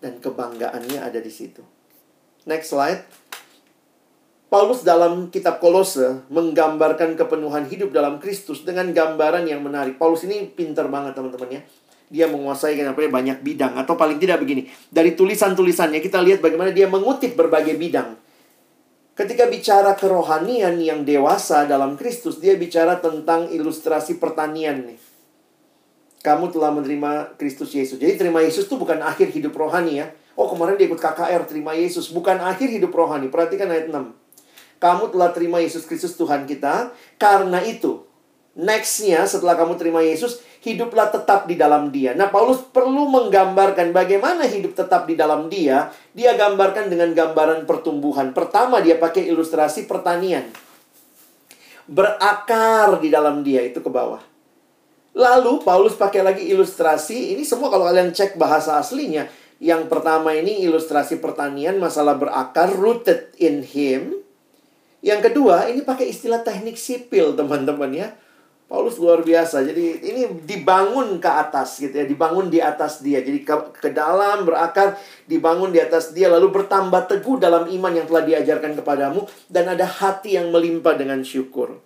[0.03, 1.63] dan kebanggaannya ada di situ.
[2.43, 3.07] Next slide
[4.51, 9.95] Paulus dalam kitab Kolose menggambarkan kepenuhan hidup dalam Kristus dengan gambaran yang menarik.
[9.95, 11.61] Paulus ini pinter banget teman-teman ya.
[12.11, 14.67] Dia menguasai kenapa banyak bidang atau paling tidak begini.
[14.91, 18.19] Dari tulisan-tulisannya kita lihat bagaimana dia mengutip berbagai bidang.
[19.15, 24.99] Ketika bicara kerohanian yang dewasa dalam Kristus, dia bicara tentang ilustrasi pertanian nih.
[26.27, 27.95] Kamu telah menerima Kristus Yesus.
[27.95, 30.11] Jadi terima Yesus itu bukan akhir hidup rohani ya.
[30.35, 32.11] Oh kemarin dia ikut KKR terima Yesus.
[32.11, 33.31] Bukan akhir hidup rohani.
[33.31, 34.20] Perhatikan ayat 6
[34.81, 36.89] kamu telah terima Yesus Kristus Tuhan kita.
[37.21, 38.01] Karena itu,
[38.57, 42.17] nextnya setelah kamu terima Yesus, hiduplah tetap di dalam dia.
[42.17, 45.93] Nah, Paulus perlu menggambarkan bagaimana hidup tetap di dalam dia.
[46.17, 48.33] Dia gambarkan dengan gambaran pertumbuhan.
[48.33, 50.49] Pertama, dia pakai ilustrasi pertanian.
[51.85, 54.25] Berakar di dalam dia, itu ke bawah.
[55.13, 57.37] Lalu, Paulus pakai lagi ilustrasi.
[57.37, 59.29] Ini semua kalau kalian cek bahasa aslinya.
[59.61, 64.20] Yang pertama ini ilustrasi pertanian, masalah berakar, rooted in him.
[65.01, 68.13] Yang kedua, ini pakai istilah teknik sipil, teman-teman ya.
[68.71, 69.67] Paulus luar biasa.
[69.67, 73.19] Jadi ini dibangun ke atas gitu ya, dibangun di atas dia.
[73.19, 74.95] Jadi ke, ke dalam berakar,
[75.27, 79.83] dibangun di atas dia lalu bertambah teguh dalam iman yang telah diajarkan kepadamu dan ada
[79.83, 81.83] hati yang melimpah dengan syukur.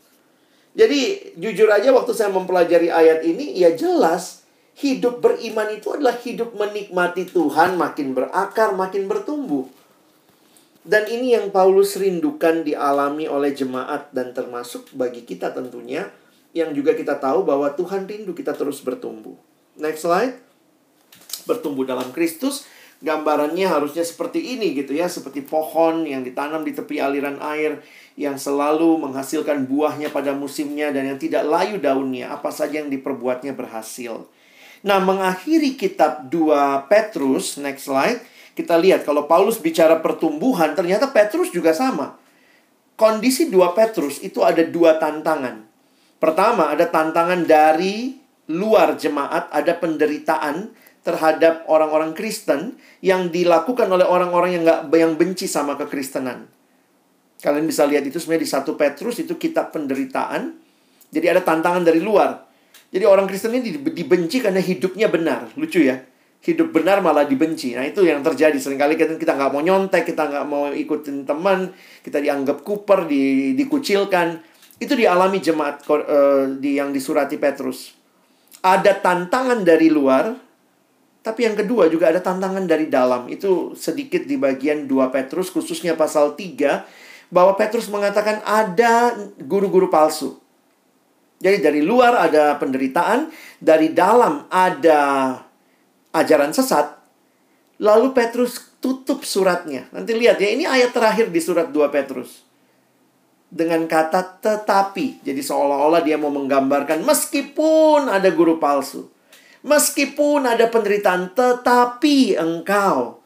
[0.78, 6.54] Jadi jujur aja waktu saya mempelajari ayat ini ya jelas hidup beriman itu adalah hidup
[6.54, 9.66] menikmati Tuhan makin berakar, makin bertumbuh.
[10.86, 16.14] Dan ini yang Paulus rindukan dialami oleh jemaat dan termasuk bagi kita tentunya
[16.54, 19.34] yang juga kita tahu bahwa Tuhan rindu kita terus bertumbuh.
[19.82, 20.38] Next slide.
[21.50, 22.70] Bertumbuh dalam Kristus,
[23.02, 27.82] gambarannya harusnya seperti ini gitu ya, seperti pohon yang ditanam di tepi aliran air
[28.16, 33.58] yang selalu menghasilkan buahnya pada musimnya dan yang tidak layu daunnya, apa saja yang diperbuatnya
[33.58, 34.26] berhasil.
[34.86, 38.22] Nah, mengakhiri kitab 2 Petrus, next slide,
[38.56, 42.16] kita lihat kalau Paulus bicara pertumbuhan, ternyata Petrus juga sama.
[42.96, 45.68] Kondisi dua Petrus itu ada dua tantangan.
[46.16, 48.16] Pertama, ada tantangan dari
[48.48, 50.72] luar jemaat, ada penderitaan
[51.04, 56.48] terhadap orang-orang Kristen yang dilakukan oleh orang-orang yang nggak yang benci sama kekristenan.
[57.44, 60.56] Kalian bisa lihat itu sebenarnya di satu Petrus itu kitab penderitaan.
[61.12, 62.48] Jadi ada tantangan dari luar.
[62.88, 65.52] Jadi orang Kristen ini dibenci karena hidupnya benar.
[65.60, 66.15] Lucu ya
[66.46, 67.74] hidup benar malah dibenci.
[67.74, 71.26] Nah itu yang terjadi sering kali kita kita nggak mau nyontek, kita nggak mau ikutin
[71.26, 71.74] teman,
[72.06, 74.38] kita dianggap kuper, di, dikucilkan.
[74.78, 77.98] Itu dialami jemaat uh, di yang disurati Petrus.
[78.62, 80.38] Ada tantangan dari luar,
[81.26, 83.26] tapi yang kedua juga ada tantangan dari dalam.
[83.26, 90.38] Itu sedikit di bagian 2 Petrus, khususnya pasal 3, bahwa Petrus mengatakan ada guru-guru palsu.
[91.42, 93.30] Jadi dari luar ada penderitaan,
[93.62, 95.34] dari dalam ada
[96.16, 96.96] ajaran sesat.
[97.84, 99.92] Lalu Petrus tutup suratnya.
[99.92, 102.48] Nanti lihat ya, ini ayat terakhir di surat 2 Petrus.
[103.52, 105.20] Dengan kata tetapi.
[105.28, 109.12] Jadi seolah-olah dia mau menggambarkan meskipun ada guru palsu.
[109.66, 113.20] Meskipun ada penderitaan, tetapi engkau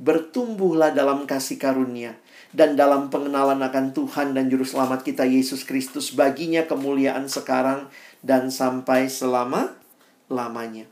[0.00, 2.16] bertumbuhlah dalam kasih karunia
[2.50, 7.86] dan dalam pengenalan akan Tuhan dan Juru Selamat kita Yesus Kristus baginya kemuliaan sekarang
[8.24, 10.88] dan sampai selama-lamanya.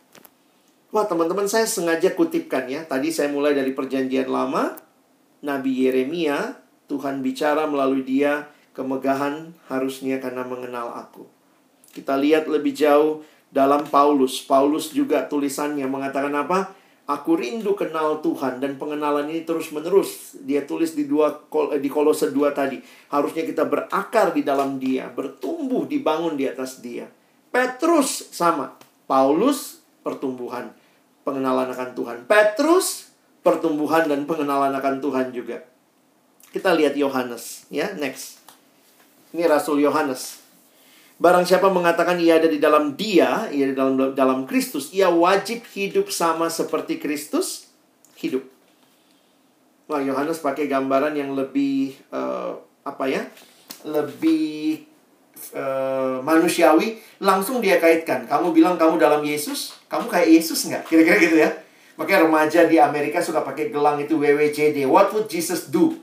[0.88, 2.80] Wah teman-teman saya sengaja kutipkan ya.
[2.88, 4.72] Tadi saya mulai dari perjanjian lama.
[5.44, 6.56] Nabi Yeremia,
[6.88, 11.28] Tuhan bicara melalui dia, kemegahan harusnya karena mengenal aku.
[11.92, 13.20] Kita lihat lebih jauh
[13.52, 14.40] dalam Paulus.
[14.40, 16.72] Paulus juga tulisannya mengatakan apa?
[17.08, 20.36] Aku rindu kenal Tuhan dan pengenalan ini terus menerus.
[20.44, 21.40] Dia tulis di dua
[21.72, 22.76] eh, di Kolose 2 tadi.
[23.08, 27.08] Harusnya kita berakar di dalam Dia, bertumbuh dibangun di atas Dia.
[27.48, 28.76] Petrus sama.
[29.08, 29.77] Paulus
[30.08, 30.72] pertumbuhan
[31.28, 32.18] pengenalan akan Tuhan.
[32.24, 33.12] Petrus
[33.44, 35.60] pertumbuhan dan pengenalan akan Tuhan juga.
[36.48, 38.40] Kita lihat Yohanes, ya, next.
[39.36, 40.40] Ini Rasul Yohanes.
[41.20, 45.66] Barang siapa mengatakan ia ada di dalam dia, ia di dalam dalam Kristus, ia wajib
[45.76, 47.68] hidup sama seperti Kristus
[48.16, 48.46] hidup.
[49.90, 52.56] Wah, Yohanes pakai gambaran yang lebih uh,
[52.86, 53.22] apa ya?
[53.84, 54.86] Lebih
[55.54, 58.26] uh, manusiawi, langsung dia kaitkan.
[58.26, 60.82] Kamu bilang kamu dalam Yesus, kamu kayak Yesus nggak?
[60.86, 61.50] Kira-kira gitu ya.
[61.98, 64.86] Makanya remaja di Amerika suka pakai gelang itu WWJD.
[64.86, 65.98] What would Jesus do?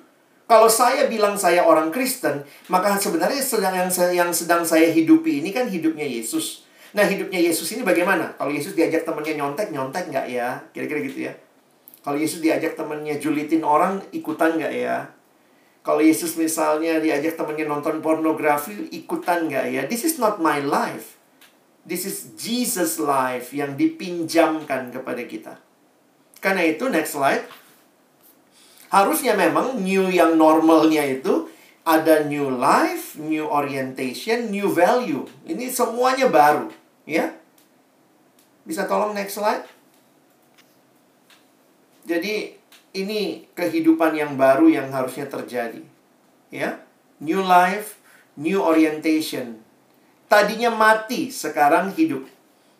[0.45, 5.49] Kalau saya bilang saya orang Kristen, maka sebenarnya sedang yang yang sedang saya hidupi ini
[5.49, 6.67] kan hidupnya Yesus.
[6.93, 8.37] Nah, hidupnya Yesus ini bagaimana?
[8.37, 10.61] Kalau Yesus diajak temannya nyontek, nyontek nggak ya?
[10.69, 11.33] Kira-kira gitu ya.
[12.05, 15.09] Kalau Yesus diajak temannya julitin orang, ikutan nggak ya?
[15.85, 19.81] Kalau Yesus misalnya diajak temannya nonton pornografi, ikutan nggak ya?
[19.85, 21.13] This is not my life.
[21.85, 25.61] This is Jesus life yang dipinjamkan kepada kita.
[26.41, 27.45] Karena itu, next slide.
[28.89, 31.53] Harusnya memang new yang normalnya itu
[31.85, 35.29] ada new life, new orientation, new value.
[35.45, 36.73] Ini semuanya baru,
[37.05, 37.29] ya.
[38.65, 39.69] Bisa tolong next slide?
[42.09, 42.54] Jadi
[42.95, 45.83] ini kehidupan yang baru yang harusnya terjadi.
[46.47, 46.79] Ya.
[47.19, 47.99] New life,
[48.39, 49.59] new orientation.
[50.31, 52.23] Tadinya mati, sekarang hidup.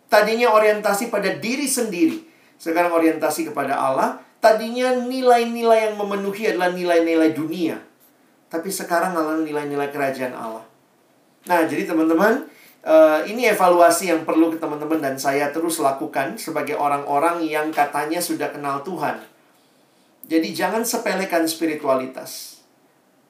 [0.08, 2.24] Tadinya orientasi pada diri sendiri,
[2.56, 4.24] sekarang orientasi kepada Allah.
[4.40, 7.82] Tadinya nilai-nilai yang memenuhi adalah nilai-nilai dunia.
[8.48, 10.64] Tapi sekarang adalah nilai-nilai kerajaan Allah.
[11.50, 12.46] Nah, jadi teman-teman,
[12.86, 18.54] uh, ini evaluasi yang perlu teman-teman dan saya terus lakukan sebagai orang-orang yang katanya sudah
[18.54, 19.35] kenal Tuhan
[20.26, 22.62] jadi jangan sepelekan spiritualitas.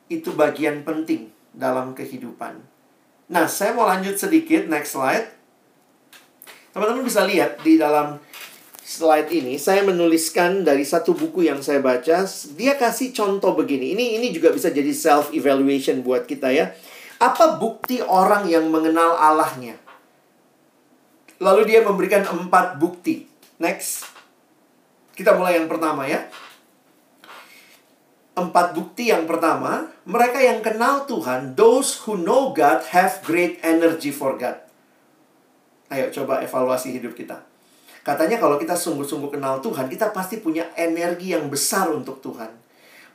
[0.07, 2.63] Itu bagian penting dalam kehidupan.
[3.27, 5.27] Nah, saya mau lanjut sedikit, next slide.
[6.71, 8.19] Teman-teman bisa lihat di dalam
[8.85, 12.23] slide ini, saya menuliskan dari satu buku yang saya baca,
[12.55, 13.97] dia kasih contoh begini.
[13.97, 16.71] Ini ini juga bisa jadi self evaluation buat kita ya.
[17.19, 19.79] Apa bukti orang yang mengenal Allahnya?
[21.43, 23.27] Lalu dia memberikan empat bukti.
[23.59, 24.07] Next.
[25.15, 26.27] Kita mulai yang pertama ya
[28.35, 34.11] empat bukti yang pertama, mereka yang kenal Tuhan, those who know God have great energy
[34.11, 34.59] for God.
[35.87, 37.39] Ayo coba evaluasi hidup kita.
[38.05, 42.51] Katanya kalau kita sungguh-sungguh kenal Tuhan, kita pasti punya energi yang besar untuk Tuhan.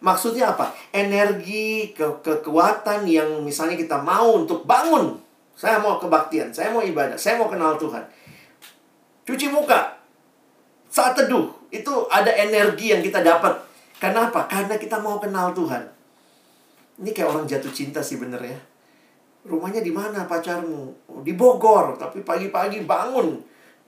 [0.00, 0.72] Maksudnya apa?
[0.90, 5.20] Energi, ke kekuatan yang misalnya kita mau untuk bangun.
[5.54, 8.02] Saya mau kebaktian, saya mau ibadah, saya mau kenal Tuhan.
[9.28, 10.00] Cuci muka,
[10.90, 13.69] saat teduh, itu ada energi yang kita dapat
[14.00, 14.48] karena apa?
[14.48, 15.84] Karena kita mau kenal Tuhan.
[17.04, 18.58] Ini kayak orang jatuh cinta sih bener ya.
[19.44, 21.08] Rumahnya di mana pacarmu?
[21.08, 23.40] Oh, di Bogor, tapi pagi-pagi bangun.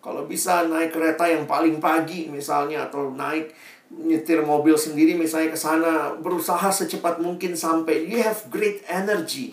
[0.04, 3.54] Kalau bisa naik kereta yang paling pagi misalnya atau naik
[3.92, 9.52] nyetir mobil sendiri misalnya ke sana berusaha secepat mungkin sampai you have great energy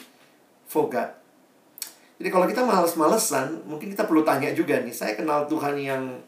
[0.67, 1.11] for God.
[2.19, 6.19] Jadi kalau kita males-malesan, mungkin kita perlu tanya juga nih, saya kenal Tuhan yang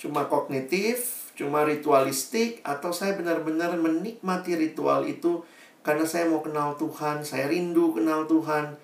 [0.00, 5.40] cuma kognitif, cuma ritualistik atau saya benar-benar menikmati ritual itu
[5.82, 8.76] karena saya mau kenal Tuhan, saya rindu kenal Tuhan.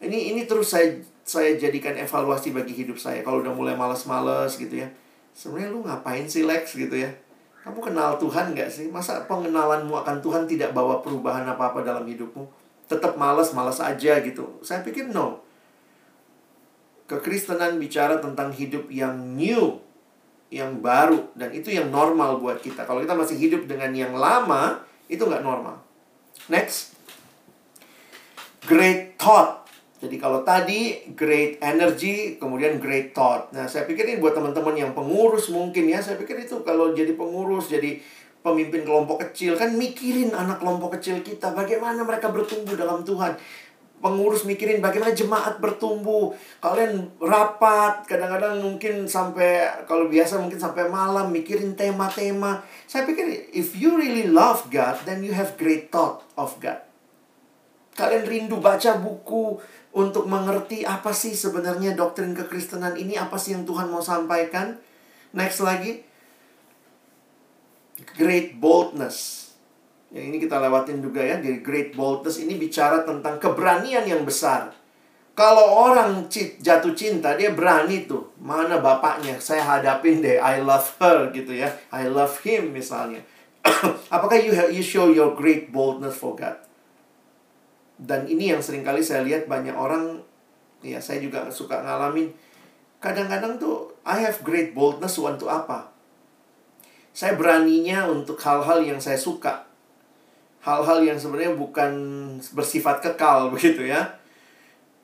[0.00, 3.20] Ini ini terus saya saya jadikan evaluasi bagi hidup saya.
[3.20, 4.88] Kalau udah mulai malas-malas gitu ya.
[5.30, 7.10] sebenarnya lu ngapain sih Lex gitu ya
[7.60, 12.08] kamu kenal Tuhan nggak sih masa pengenalanmu akan Tuhan tidak bawa perubahan apa apa dalam
[12.08, 12.48] hidupmu
[12.88, 15.44] tetap malas malas aja gitu saya pikir no
[17.04, 19.76] kekristenan bicara tentang hidup yang new
[20.50, 22.82] yang baru dan itu yang normal buat kita.
[22.82, 25.78] Kalau kita masih hidup dengan yang lama, itu nggak normal.
[26.50, 26.98] Next.
[28.66, 29.62] Great thought.
[30.00, 33.52] Jadi kalau tadi great energy, kemudian great thought.
[33.52, 37.14] Nah, saya pikir ini buat teman-teman yang pengurus mungkin ya, saya pikir itu kalau jadi
[37.14, 38.00] pengurus, jadi
[38.40, 43.36] pemimpin kelompok kecil kan mikirin anak kelompok kecil kita bagaimana mereka bertumbuh dalam Tuhan
[44.00, 46.32] pengurus mikirin bagaimana jemaat bertumbuh.
[46.58, 52.64] Kalian rapat, kadang-kadang mungkin sampai kalau biasa mungkin sampai malam mikirin tema-tema.
[52.88, 56.80] Saya pikir if you really love God, then you have great thought of God.
[57.94, 59.60] Kalian rindu baca buku
[59.92, 64.80] untuk mengerti apa sih sebenarnya doktrin kekristenan ini, apa sih yang Tuhan mau sampaikan.
[65.36, 66.08] Next lagi.
[68.16, 69.49] Great boldness
[70.10, 74.74] yang ini kita lewatin juga ya dari great boldness ini bicara tentang keberanian yang besar.
[75.38, 76.26] Kalau orang
[76.58, 78.34] jatuh cinta dia berani tuh.
[78.42, 79.38] Mana bapaknya?
[79.38, 80.42] Saya hadapin deh.
[80.42, 81.70] I love her gitu ya.
[81.94, 83.22] I love him misalnya.
[84.14, 86.58] Apakah you have, you show your great boldness for God?
[87.94, 90.26] Dan ini yang sering kali saya lihat banyak orang
[90.82, 92.32] ya saya juga suka ngalamin
[93.04, 95.94] kadang-kadang tuh I have great boldness untuk apa?
[97.14, 99.69] Saya beraninya untuk hal-hal yang saya suka
[100.60, 101.92] hal-hal yang sebenarnya bukan
[102.52, 104.20] bersifat kekal begitu ya.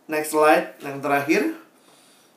[0.06, 1.56] Next slide yang terakhir.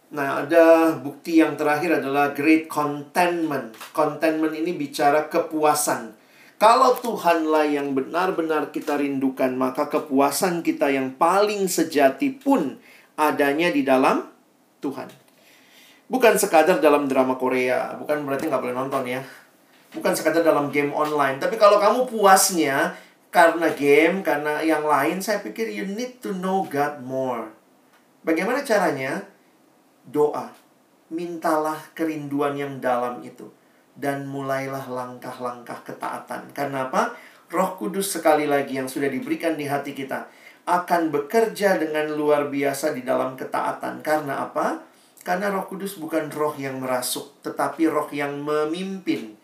[0.10, 3.78] Nah, ada bukti yang terakhir adalah great contentment.
[3.94, 6.18] Contentment ini bicara kepuasan.
[6.58, 12.82] Kalau Tuhanlah yang benar-benar kita rindukan, maka kepuasan kita yang paling sejati pun
[13.16, 14.28] adanya di dalam
[14.82, 15.08] Tuhan.
[16.10, 19.22] Bukan sekadar dalam drama Korea, bukan berarti nggak boleh nonton ya.
[19.94, 22.98] Bukan sekadar dalam game online, tapi kalau kamu puasnya
[23.30, 27.54] karena game, karena yang lain, saya pikir you need to know God more.
[28.26, 29.22] Bagaimana caranya?
[30.10, 30.50] Doa.
[31.14, 33.50] Mintalah kerinduan yang dalam itu.
[33.94, 36.50] Dan mulailah langkah-langkah ketaatan.
[36.58, 37.14] Karena apa?
[37.50, 40.30] Roh Kudus sekali lagi yang sudah diberikan di hati kita
[40.70, 44.06] akan bekerja dengan luar biasa di dalam ketaatan.
[44.06, 44.86] Karena apa?
[45.26, 49.39] Karena Roh Kudus bukan roh yang merasuk, tetapi roh yang memimpin.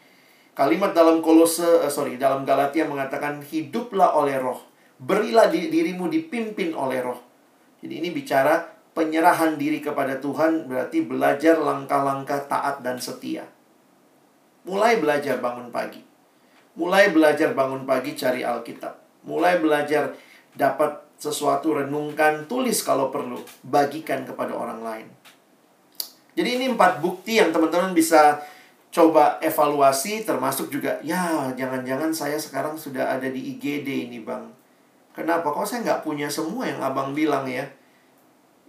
[0.56, 4.64] Kalimat dalam Kolose, uh, sorry, dalam Galatia mengatakan hiduplah oleh roh.
[4.95, 7.20] Berilah di, dirimu dipimpin oleh roh.
[7.84, 8.64] Jadi ini bicara
[8.95, 13.43] penyerahan diri kepada Tuhan berarti belajar langkah-langkah taat dan setia.
[14.64, 15.99] Mulai belajar bangun pagi.
[16.80, 19.28] Mulai belajar bangun pagi cari Alkitab.
[19.28, 20.16] Mulai belajar
[20.56, 25.08] dapat sesuatu renungkan, tulis kalau perlu, bagikan kepada orang lain.
[26.36, 28.39] Jadi ini empat bukti yang teman-teman bisa
[28.96, 34.48] coba evaluasi termasuk juga ya jangan-jangan saya sekarang sudah ada di IGD ini bang.
[35.12, 35.52] Kenapa?
[35.52, 37.68] Kok saya nggak punya semua yang abang bilang ya?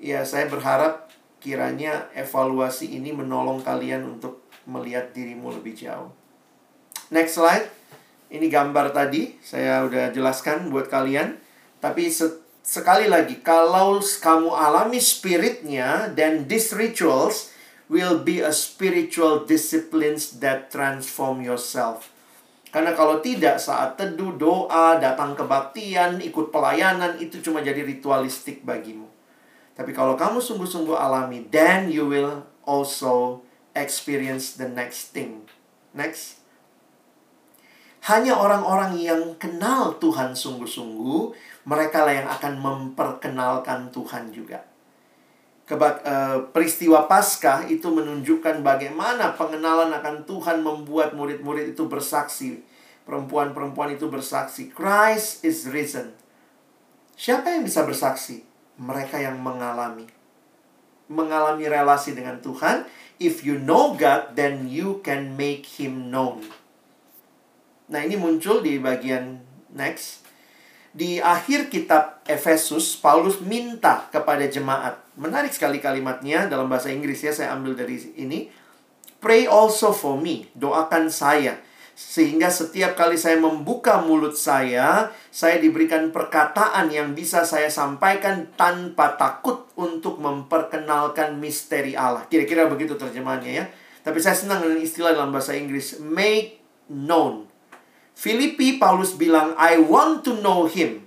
[0.03, 1.07] Ya saya berharap
[1.39, 6.11] kiranya evaluasi ini menolong kalian untuk melihat dirimu lebih jauh.
[7.15, 7.71] Next slide.
[8.27, 11.39] Ini gambar tadi saya udah jelaskan buat kalian.
[11.79, 17.55] Tapi se sekali lagi kalau kamu alami spiritnya dan these rituals
[17.87, 22.11] will be a spiritual disciplines that transform yourself.
[22.75, 29.07] Karena kalau tidak saat teduh, doa, datang kebaktian, ikut pelayanan itu cuma jadi ritualistik bagimu.
[29.79, 33.41] Tapi kalau kamu sungguh-sungguh alami, then you will also
[33.73, 35.47] experience the next thing.
[35.95, 36.43] Next.
[38.07, 41.33] Hanya orang-orang yang kenal Tuhan sungguh-sungguh,
[41.67, 44.76] mereka lah yang akan memperkenalkan Tuhan juga
[45.67, 52.63] kebak, uh, peristiwa Paskah itu menunjukkan bagaimana pengenalan akan Tuhan membuat murid-murid itu bersaksi.
[53.07, 56.11] Perempuan-perempuan itu bersaksi, Christ is risen.
[57.15, 58.43] Siapa yang bisa bersaksi?
[58.83, 60.11] Mereka yang mengalami.
[61.07, 62.83] Mengalami relasi dengan Tuhan.
[63.23, 66.51] If you know God, then you can make Him known.
[67.87, 69.39] Nah ini muncul di bagian
[69.71, 70.26] next
[70.97, 74.97] di akhir kitab Efesus, Paulus minta kepada jemaat.
[75.21, 78.49] Menarik sekali kalimatnya dalam bahasa Inggris ya, saya ambil dari ini.
[79.21, 81.61] Pray also for me, doakan saya.
[81.97, 89.17] Sehingga setiap kali saya membuka mulut saya, saya diberikan perkataan yang bisa saya sampaikan tanpa
[89.17, 92.25] takut untuk memperkenalkan misteri Allah.
[92.29, 93.65] Kira-kira begitu terjemahannya ya.
[94.05, 97.46] Tapi saya senang dengan istilah dalam bahasa Inggris, make known
[98.17, 101.05] Filipi Paulus bilang, I want to know him.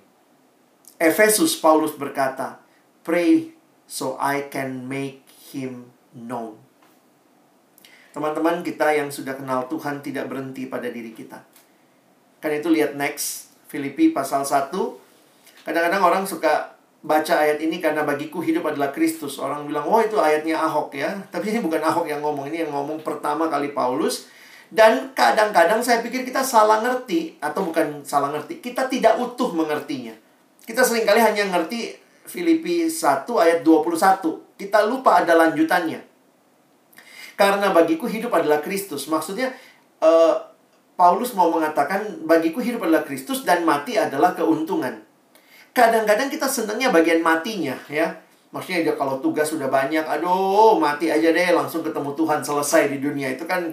[1.02, 2.62] Efesus Paulus berkata,
[3.02, 3.58] pray
[3.90, 6.62] so I can make him known.
[8.14, 11.42] Teman-teman kita yang sudah kenal Tuhan tidak berhenti pada diri kita.
[12.38, 14.70] Kan itu lihat next, Filipi pasal 1.
[15.66, 19.42] Kadang-kadang orang suka baca ayat ini karena bagiku hidup adalah Kristus.
[19.42, 21.26] Orang bilang, oh itu ayatnya Ahok ya.
[21.34, 24.30] Tapi ini bukan Ahok yang ngomong, ini yang ngomong pertama kali Paulus.
[24.70, 30.14] Dan kadang-kadang saya pikir kita salah ngerti, atau bukan salah ngerti, kita tidak utuh mengertinya.
[30.62, 31.98] Kita sering kali hanya ngerti
[32.30, 34.22] Filipi 1 ayat 21.
[34.56, 36.06] Kita lupa ada lanjutannya.
[37.34, 39.10] Karena bagiku hidup adalah Kristus.
[39.10, 39.50] Maksudnya,
[40.06, 40.38] uh,
[40.94, 45.10] Paulus mau mengatakan, bagiku hidup adalah Kristus dan mati adalah keuntungan
[45.80, 48.20] kadang-kadang kita senangnya bagian matinya ya.
[48.50, 52.98] Maksudnya dia kalau tugas sudah banyak, aduh mati aja deh langsung ketemu Tuhan selesai di
[52.98, 53.70] dunia itu kan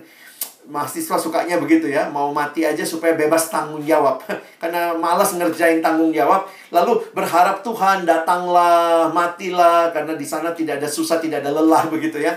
[0.66, 4.22] mahasiswa sukanya begitu ya, mau mati aja supaya bebas tanggung jawab.
[4.62, 10.88] Karena malas ngerjain tanggung jawab, lalu berharap Tuhan datanglah, matilah karena di sana tidak ada
[10.90, 12.34] susah, tidak ada lelah begitu ya.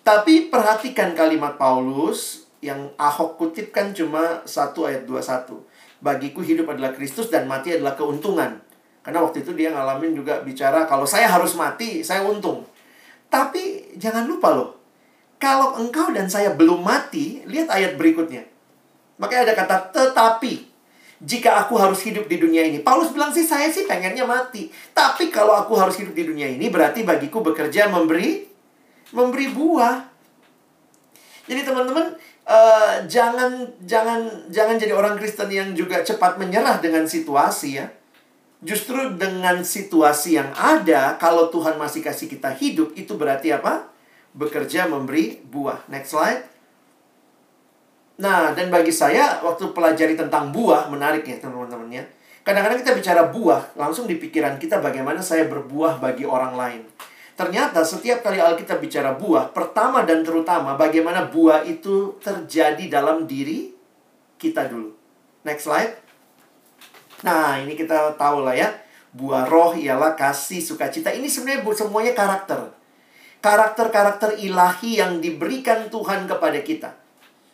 [0.00, 5.60] Tapi perhatikan kalimat Paulus yang Ahok kutipkan cuma 1 ayat 21.
[6.00, 8.62] Bagiku hidup adalah Kristus dan mati adalah keuntungan.
[9.02, 12.64] Karena waktu itu dia ngalamin juga bicara kalau saya harus mati, saya untung.
[13.28, 14.77] Tapi jangan lupa loh.
[15.38, 18.42] Kalau engkau dan saya belum mati, lihat ayat berikutnya.
[19.22, 20.66] Makanya ada kata tetapi
[21.18, 22.78] jika aku harus hidup di dunia ini.
[22.82, 24.70] Paulus bilang sih saya sih pengennya mati.
[24.94, 28.46] Tapi kalau aku harus hidup di dunia ini berarti bagiku bekerja memberi
[29.10, 29.96] memberi buah.
[31.48, 32.14] Jadi teman-teman
[32.46, 37.86] uh, jangan jangan jangan jadi orang Kristen yang juga cepat menyerah dengan situasi ya.
[38.58, 43.86] Justru dengan situasi yang ada, kalau Tuhan masih kasih kita hidup, itu berarti apa?
[44.36, 45.88] Bekerja memberi buah.
[45.88, 46.44] Next slide.
[48.18, 52.02] Nah, dan bagi saya, waktu pelajari tentang buah, menarik ya teman-teman ya.
[52.42, 56.82] Kadang-kadang kita bicara buah, langsung di pikiran kita bagaimana saya berbuah bagi orang lain.
[57.38, 63.70] Ternyata setiap kali Alkitab bicara buah, pertama dan terutama bagaimana buah itu terjadi dalam diri
[64.34, 64.90] kita dulu.
[65.46, 65.94] Next slide.
[67.22, 68.74] Nah, ini kita tahu lah ya.
[69.14, 71.14] Buah roh ialah kasih, sukacita.
[71.14, 72.74] Ini sebenarnya semuanya karakter.
[73.38, 76.90] Karakter-karakter ilahi yang diberikan Tuhan kepada kita.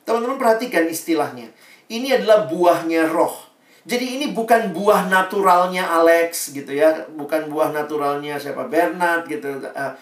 [0.08, 1.52] Teman-teman perhatikan istilahnya.
[1.92, 3.52] Ini adalah buahnya roh.
[3.84, 9.60] Jadi ini bukan buah naturalnya Alex gitu ya, bukan buah naturalnya siapa Bernard gitu.
[9.60, 9.92] Uh,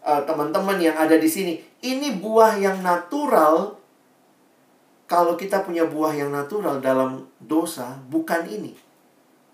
[0.00, 1.60] uh, teman-teman yang ada di sini.
[1.84, 3.76] Ini buah yang natural.
[5.08, 8.72] Kalau kita punya buah yang natural dalam dosa, bukan ini.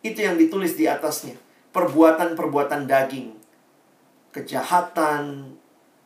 [0.03, 1.35] Itu yang ditulis di atasnya.
[1.75, 3.35] Perbuatan-perbuatan daging.
[4.35, 5.55] Kejahatan,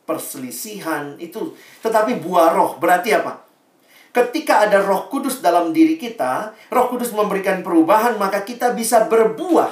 [0.09, 1.53] perselisihan, itu.
[1.85, 3.45] Tetapi buah roh, berarti apa?
[4.09, 9.69] Ketika ada roh kudus dalam diri kita, roh kudus memberikan perubahan, maka kita bisa berbuah.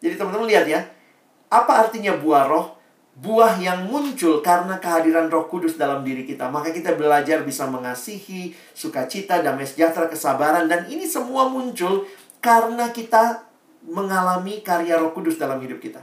[0.00, 0.80] Jadi teman-teman lihat ya.
[1.52, 2.80] Apa artinya buah roh?
[3.18, 6.48] Buah yang muncul karena kehadiran roh kudus dalam diri kita.
[6.48, 10.64] Maka kita belajar bisa mengasihi, sukacita, damai sejahtera, kesabaran.
[10.64, 12.08] Dan ini semua muncul
[12.40, 13.44] karena kita
[13.84, 16.02] mengalami karya Roh Kudus dalam hidup kita.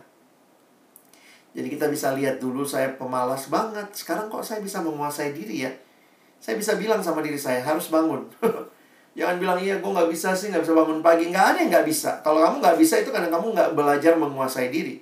[1.55, 3.87] Jadi kita bisa lihat dulu saya pemalas banget.
[3.95, 5.71] Sekarang kok saya bisa menguasai diri ya?
[6.43, 8.27] Saya bisa bilang sama diri saya harus bangun.
[9.17, 11.31] Jangan bilang iya gue nggak bisa sih nggak bisa bangun pagi.
[11.31, 12.19] Nggak ada yang nggak bisa.
[12.19, 14.99] Kalau kamu nggak bisa itu karena kamu nggak belajar menguasai diri.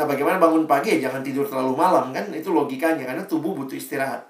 [0.00, 3.76] Nah bagaimana bangun pagi ya jangan tidur terlalu malam kan itu logikanya karena tubuh butuh
[3.76, 4.24] istirahat.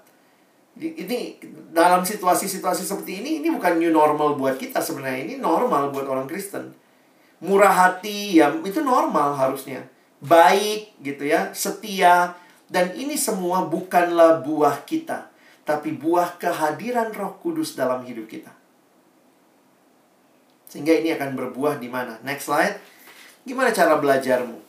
[0.77, 1.41] Ini
[1.71, 6.27] dalam situasi-situasi seperti ini ini bukan new normal buat kita sebenarnya ini normal buat orang
[6.29, 6.75] Kristen
[7.41, 9.85] murah hati, ya itu normal harusnya.
[10.17, 12.33] Baik gitu ya, setia
[12.67, 15.31] dan ini semua bukanlah buah kita,
[15.63, 18.51] tapi buah kehadiran Roh Kudus dalam hidup kita.
[20.67, 22.19] Sehingga ini akan berbuah di mana?
[22.27, 22.75] Next slide.
[23.47, 24.59] Gimana cara belajarmu?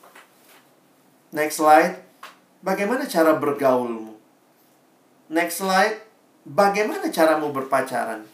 [1.35, 1.99] Next slide.
[2.63, 4.15] Bagaimana cara bergaulmu?
[5.35, 5.99] Next slide.
[6.47, 8.25] Bagaimana caramu berpacaran?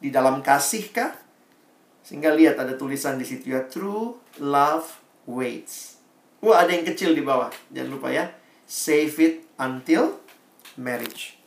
[0.00, 1.14] Di dalam kasihkah?
[2.02, 4.98] Sehingga lihat ada tulisan di situ ya, true love
[5.28, 5.93] waits.
[6.44, 7.48] Wah, ada yang kecil di bawah.
[7.72, 8.28] Jangan lupa ya.
[8.68, 10.20] Save it until
[10.76, 11.40] marriage.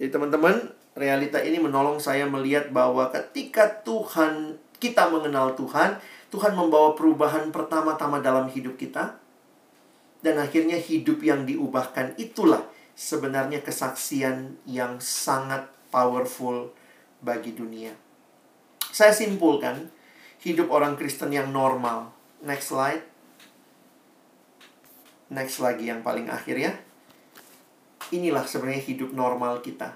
[0.00, 6.00] Jadi teman-teman, realita ini menolong saya melihat bahwa ketika Tuhan kita mengenal Tuhan,
[6.32, 9.20] Tuhan membawa perubahan pertama-tama dalam hidup kita.
[10.24, 12.64] Dan akhirnya hidup yang diubahkan itulah
[12.96, 16.72] sebenarnya kesaksian yang sangat powerful
[17.20, 17.92] bagi dunia.
[18.88, 19.92] Saya simpulkan,
[20.40, 22.16] hidup orang Kristen yang normal.
[22.40, 23.09] Next slide.
[25.30, 26.72] Next lagi yang paling akhir ya.
[28.10, 29.94] Inilah sebenarnya hidup normal kita.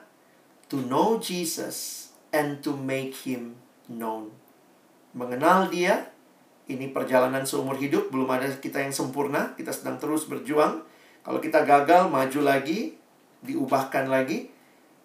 [0.71, 3.59] To know Jesus and to make him
[3.91, 4.31] known.
[5.15, 6.15] Mengenal dia,
[6.71, 10.87] ini perjalanan seumur hidup, belum ada kita yang sempurna, kita sedang terus berjuang.
[11.27, 12.95] Kalau kita gagal, maju lagi,
[13.43, 14.51] diubahkan lagi.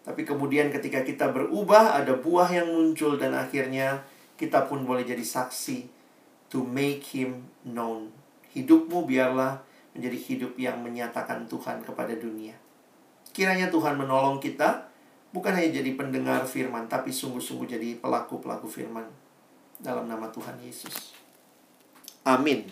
[0.06, 4.06] Tapi kemudian ketika kita berubah, ada buah yang muncul dan akhirnya
[4.40, 5.90] kita pun boleh jadi saksi
[6.50, 8.10] to make him known.
[8.54, 9.69] Hidupmu biarlah
[10.00, 12.56] menjadi hidup yang menyatakan Tuhan kepada dunia.
[13.36, 14.88] Kiranya Tuhan menolong kita
[15.36, 19.06] bukan hanya jadi pendengar firman, tapi sungguh-sungguh jadi pelaku-pelaku firman
[19.78, 21.12] dalam nama Tuhan Yesus.
[22.24, 22.72] Amin.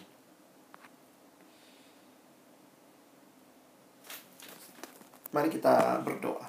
[5.36, 6.48] Mari kita berdoa.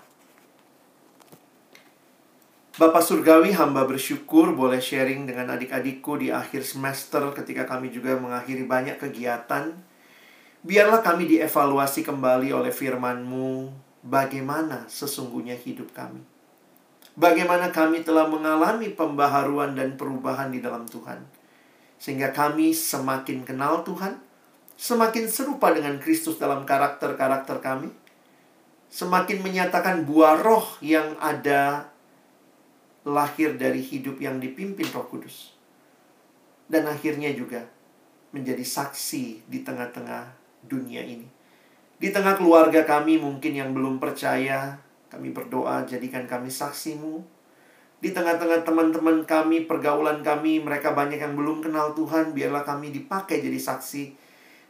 [2.78, 8.62] Bapak Surgawi, hamba bersyukur boleh sharing dengan adik-adikku di akhir semester ketika kami juga mengakhiri
[8.70, 9.74] banyak kegiatan.
[10.66, 13.70] Biarlah kami dievaluasi kembali oleh firman-Mu
[14.02, 16.18] bagaimana sesungguhnya hidup kami.
[17.18, 21.22] Bagaimana kami telah mengalami pembaharuan dan perubahan di dalam Tuhan.
[21.98, 24.22] Sehingga kami semakin kenal Tuhan,
[24.78, 27.90] semakin serupa dengan Kristus dalam karakter-karakter kami,
[28.86, 31.90] semakin menyatakan buah roh yang ada
[33.02, 35.54] lahir dari hidup yang dipimpin Roh Kudus.
[36.70, 37.66] Dan akhirnya juga
[38.30, 40.37] menjadi saksi di tengah-tengah
[40.68, 41.26] dunia ini.
[41.98, 44.78] Di tengah keluarga kami mungkin yang belum percaya,
[45.10, 47.24] kami berdoa jadikan kami saksimu.
[47.98, 53.42] Di tengah-tengah teman-teman kami, pergaulan kami, mereka banyak yang belum kenal Tuhan, biarlah kami dipakai
[53.42, 54.14] jadi saksi.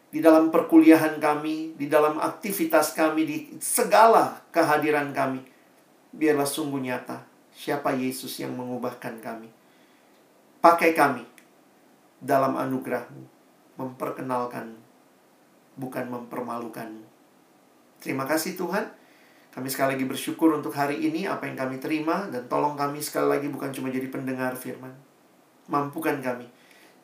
[0.08, 5.44] Di dalam perkuliahan kami, di dalam aktivitas kami, di segala kehadiran kami.
[6.16, 9.52] Biarlah sungguh nyata siapa Yesus yang mengubahkan kami.
[10.64, 11.28] Pakai kami
[12.24, 13.28] dalam anugerahmu,
[13.76, 14.87] memperkenalkan,
[15.78, 16.90] bukan mempermalukan.
[18.02, 18.90] Terima kasih Tuhan.
[19.48, 23.38] Kami sekali lagi bersyukur untuk hari ini apa yang kami terima dan tolong kami sekali
[23.38, 24.92] lagi bukan cuma jadi pendengar firman.
[25.66, 26.46] Mampukan kami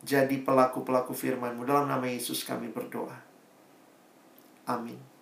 [0.04, 3.16] jadi pelaku-pelaku firman-Mu dalam nama Yesus kami berdoa.
[4.68, 5.13] Amin.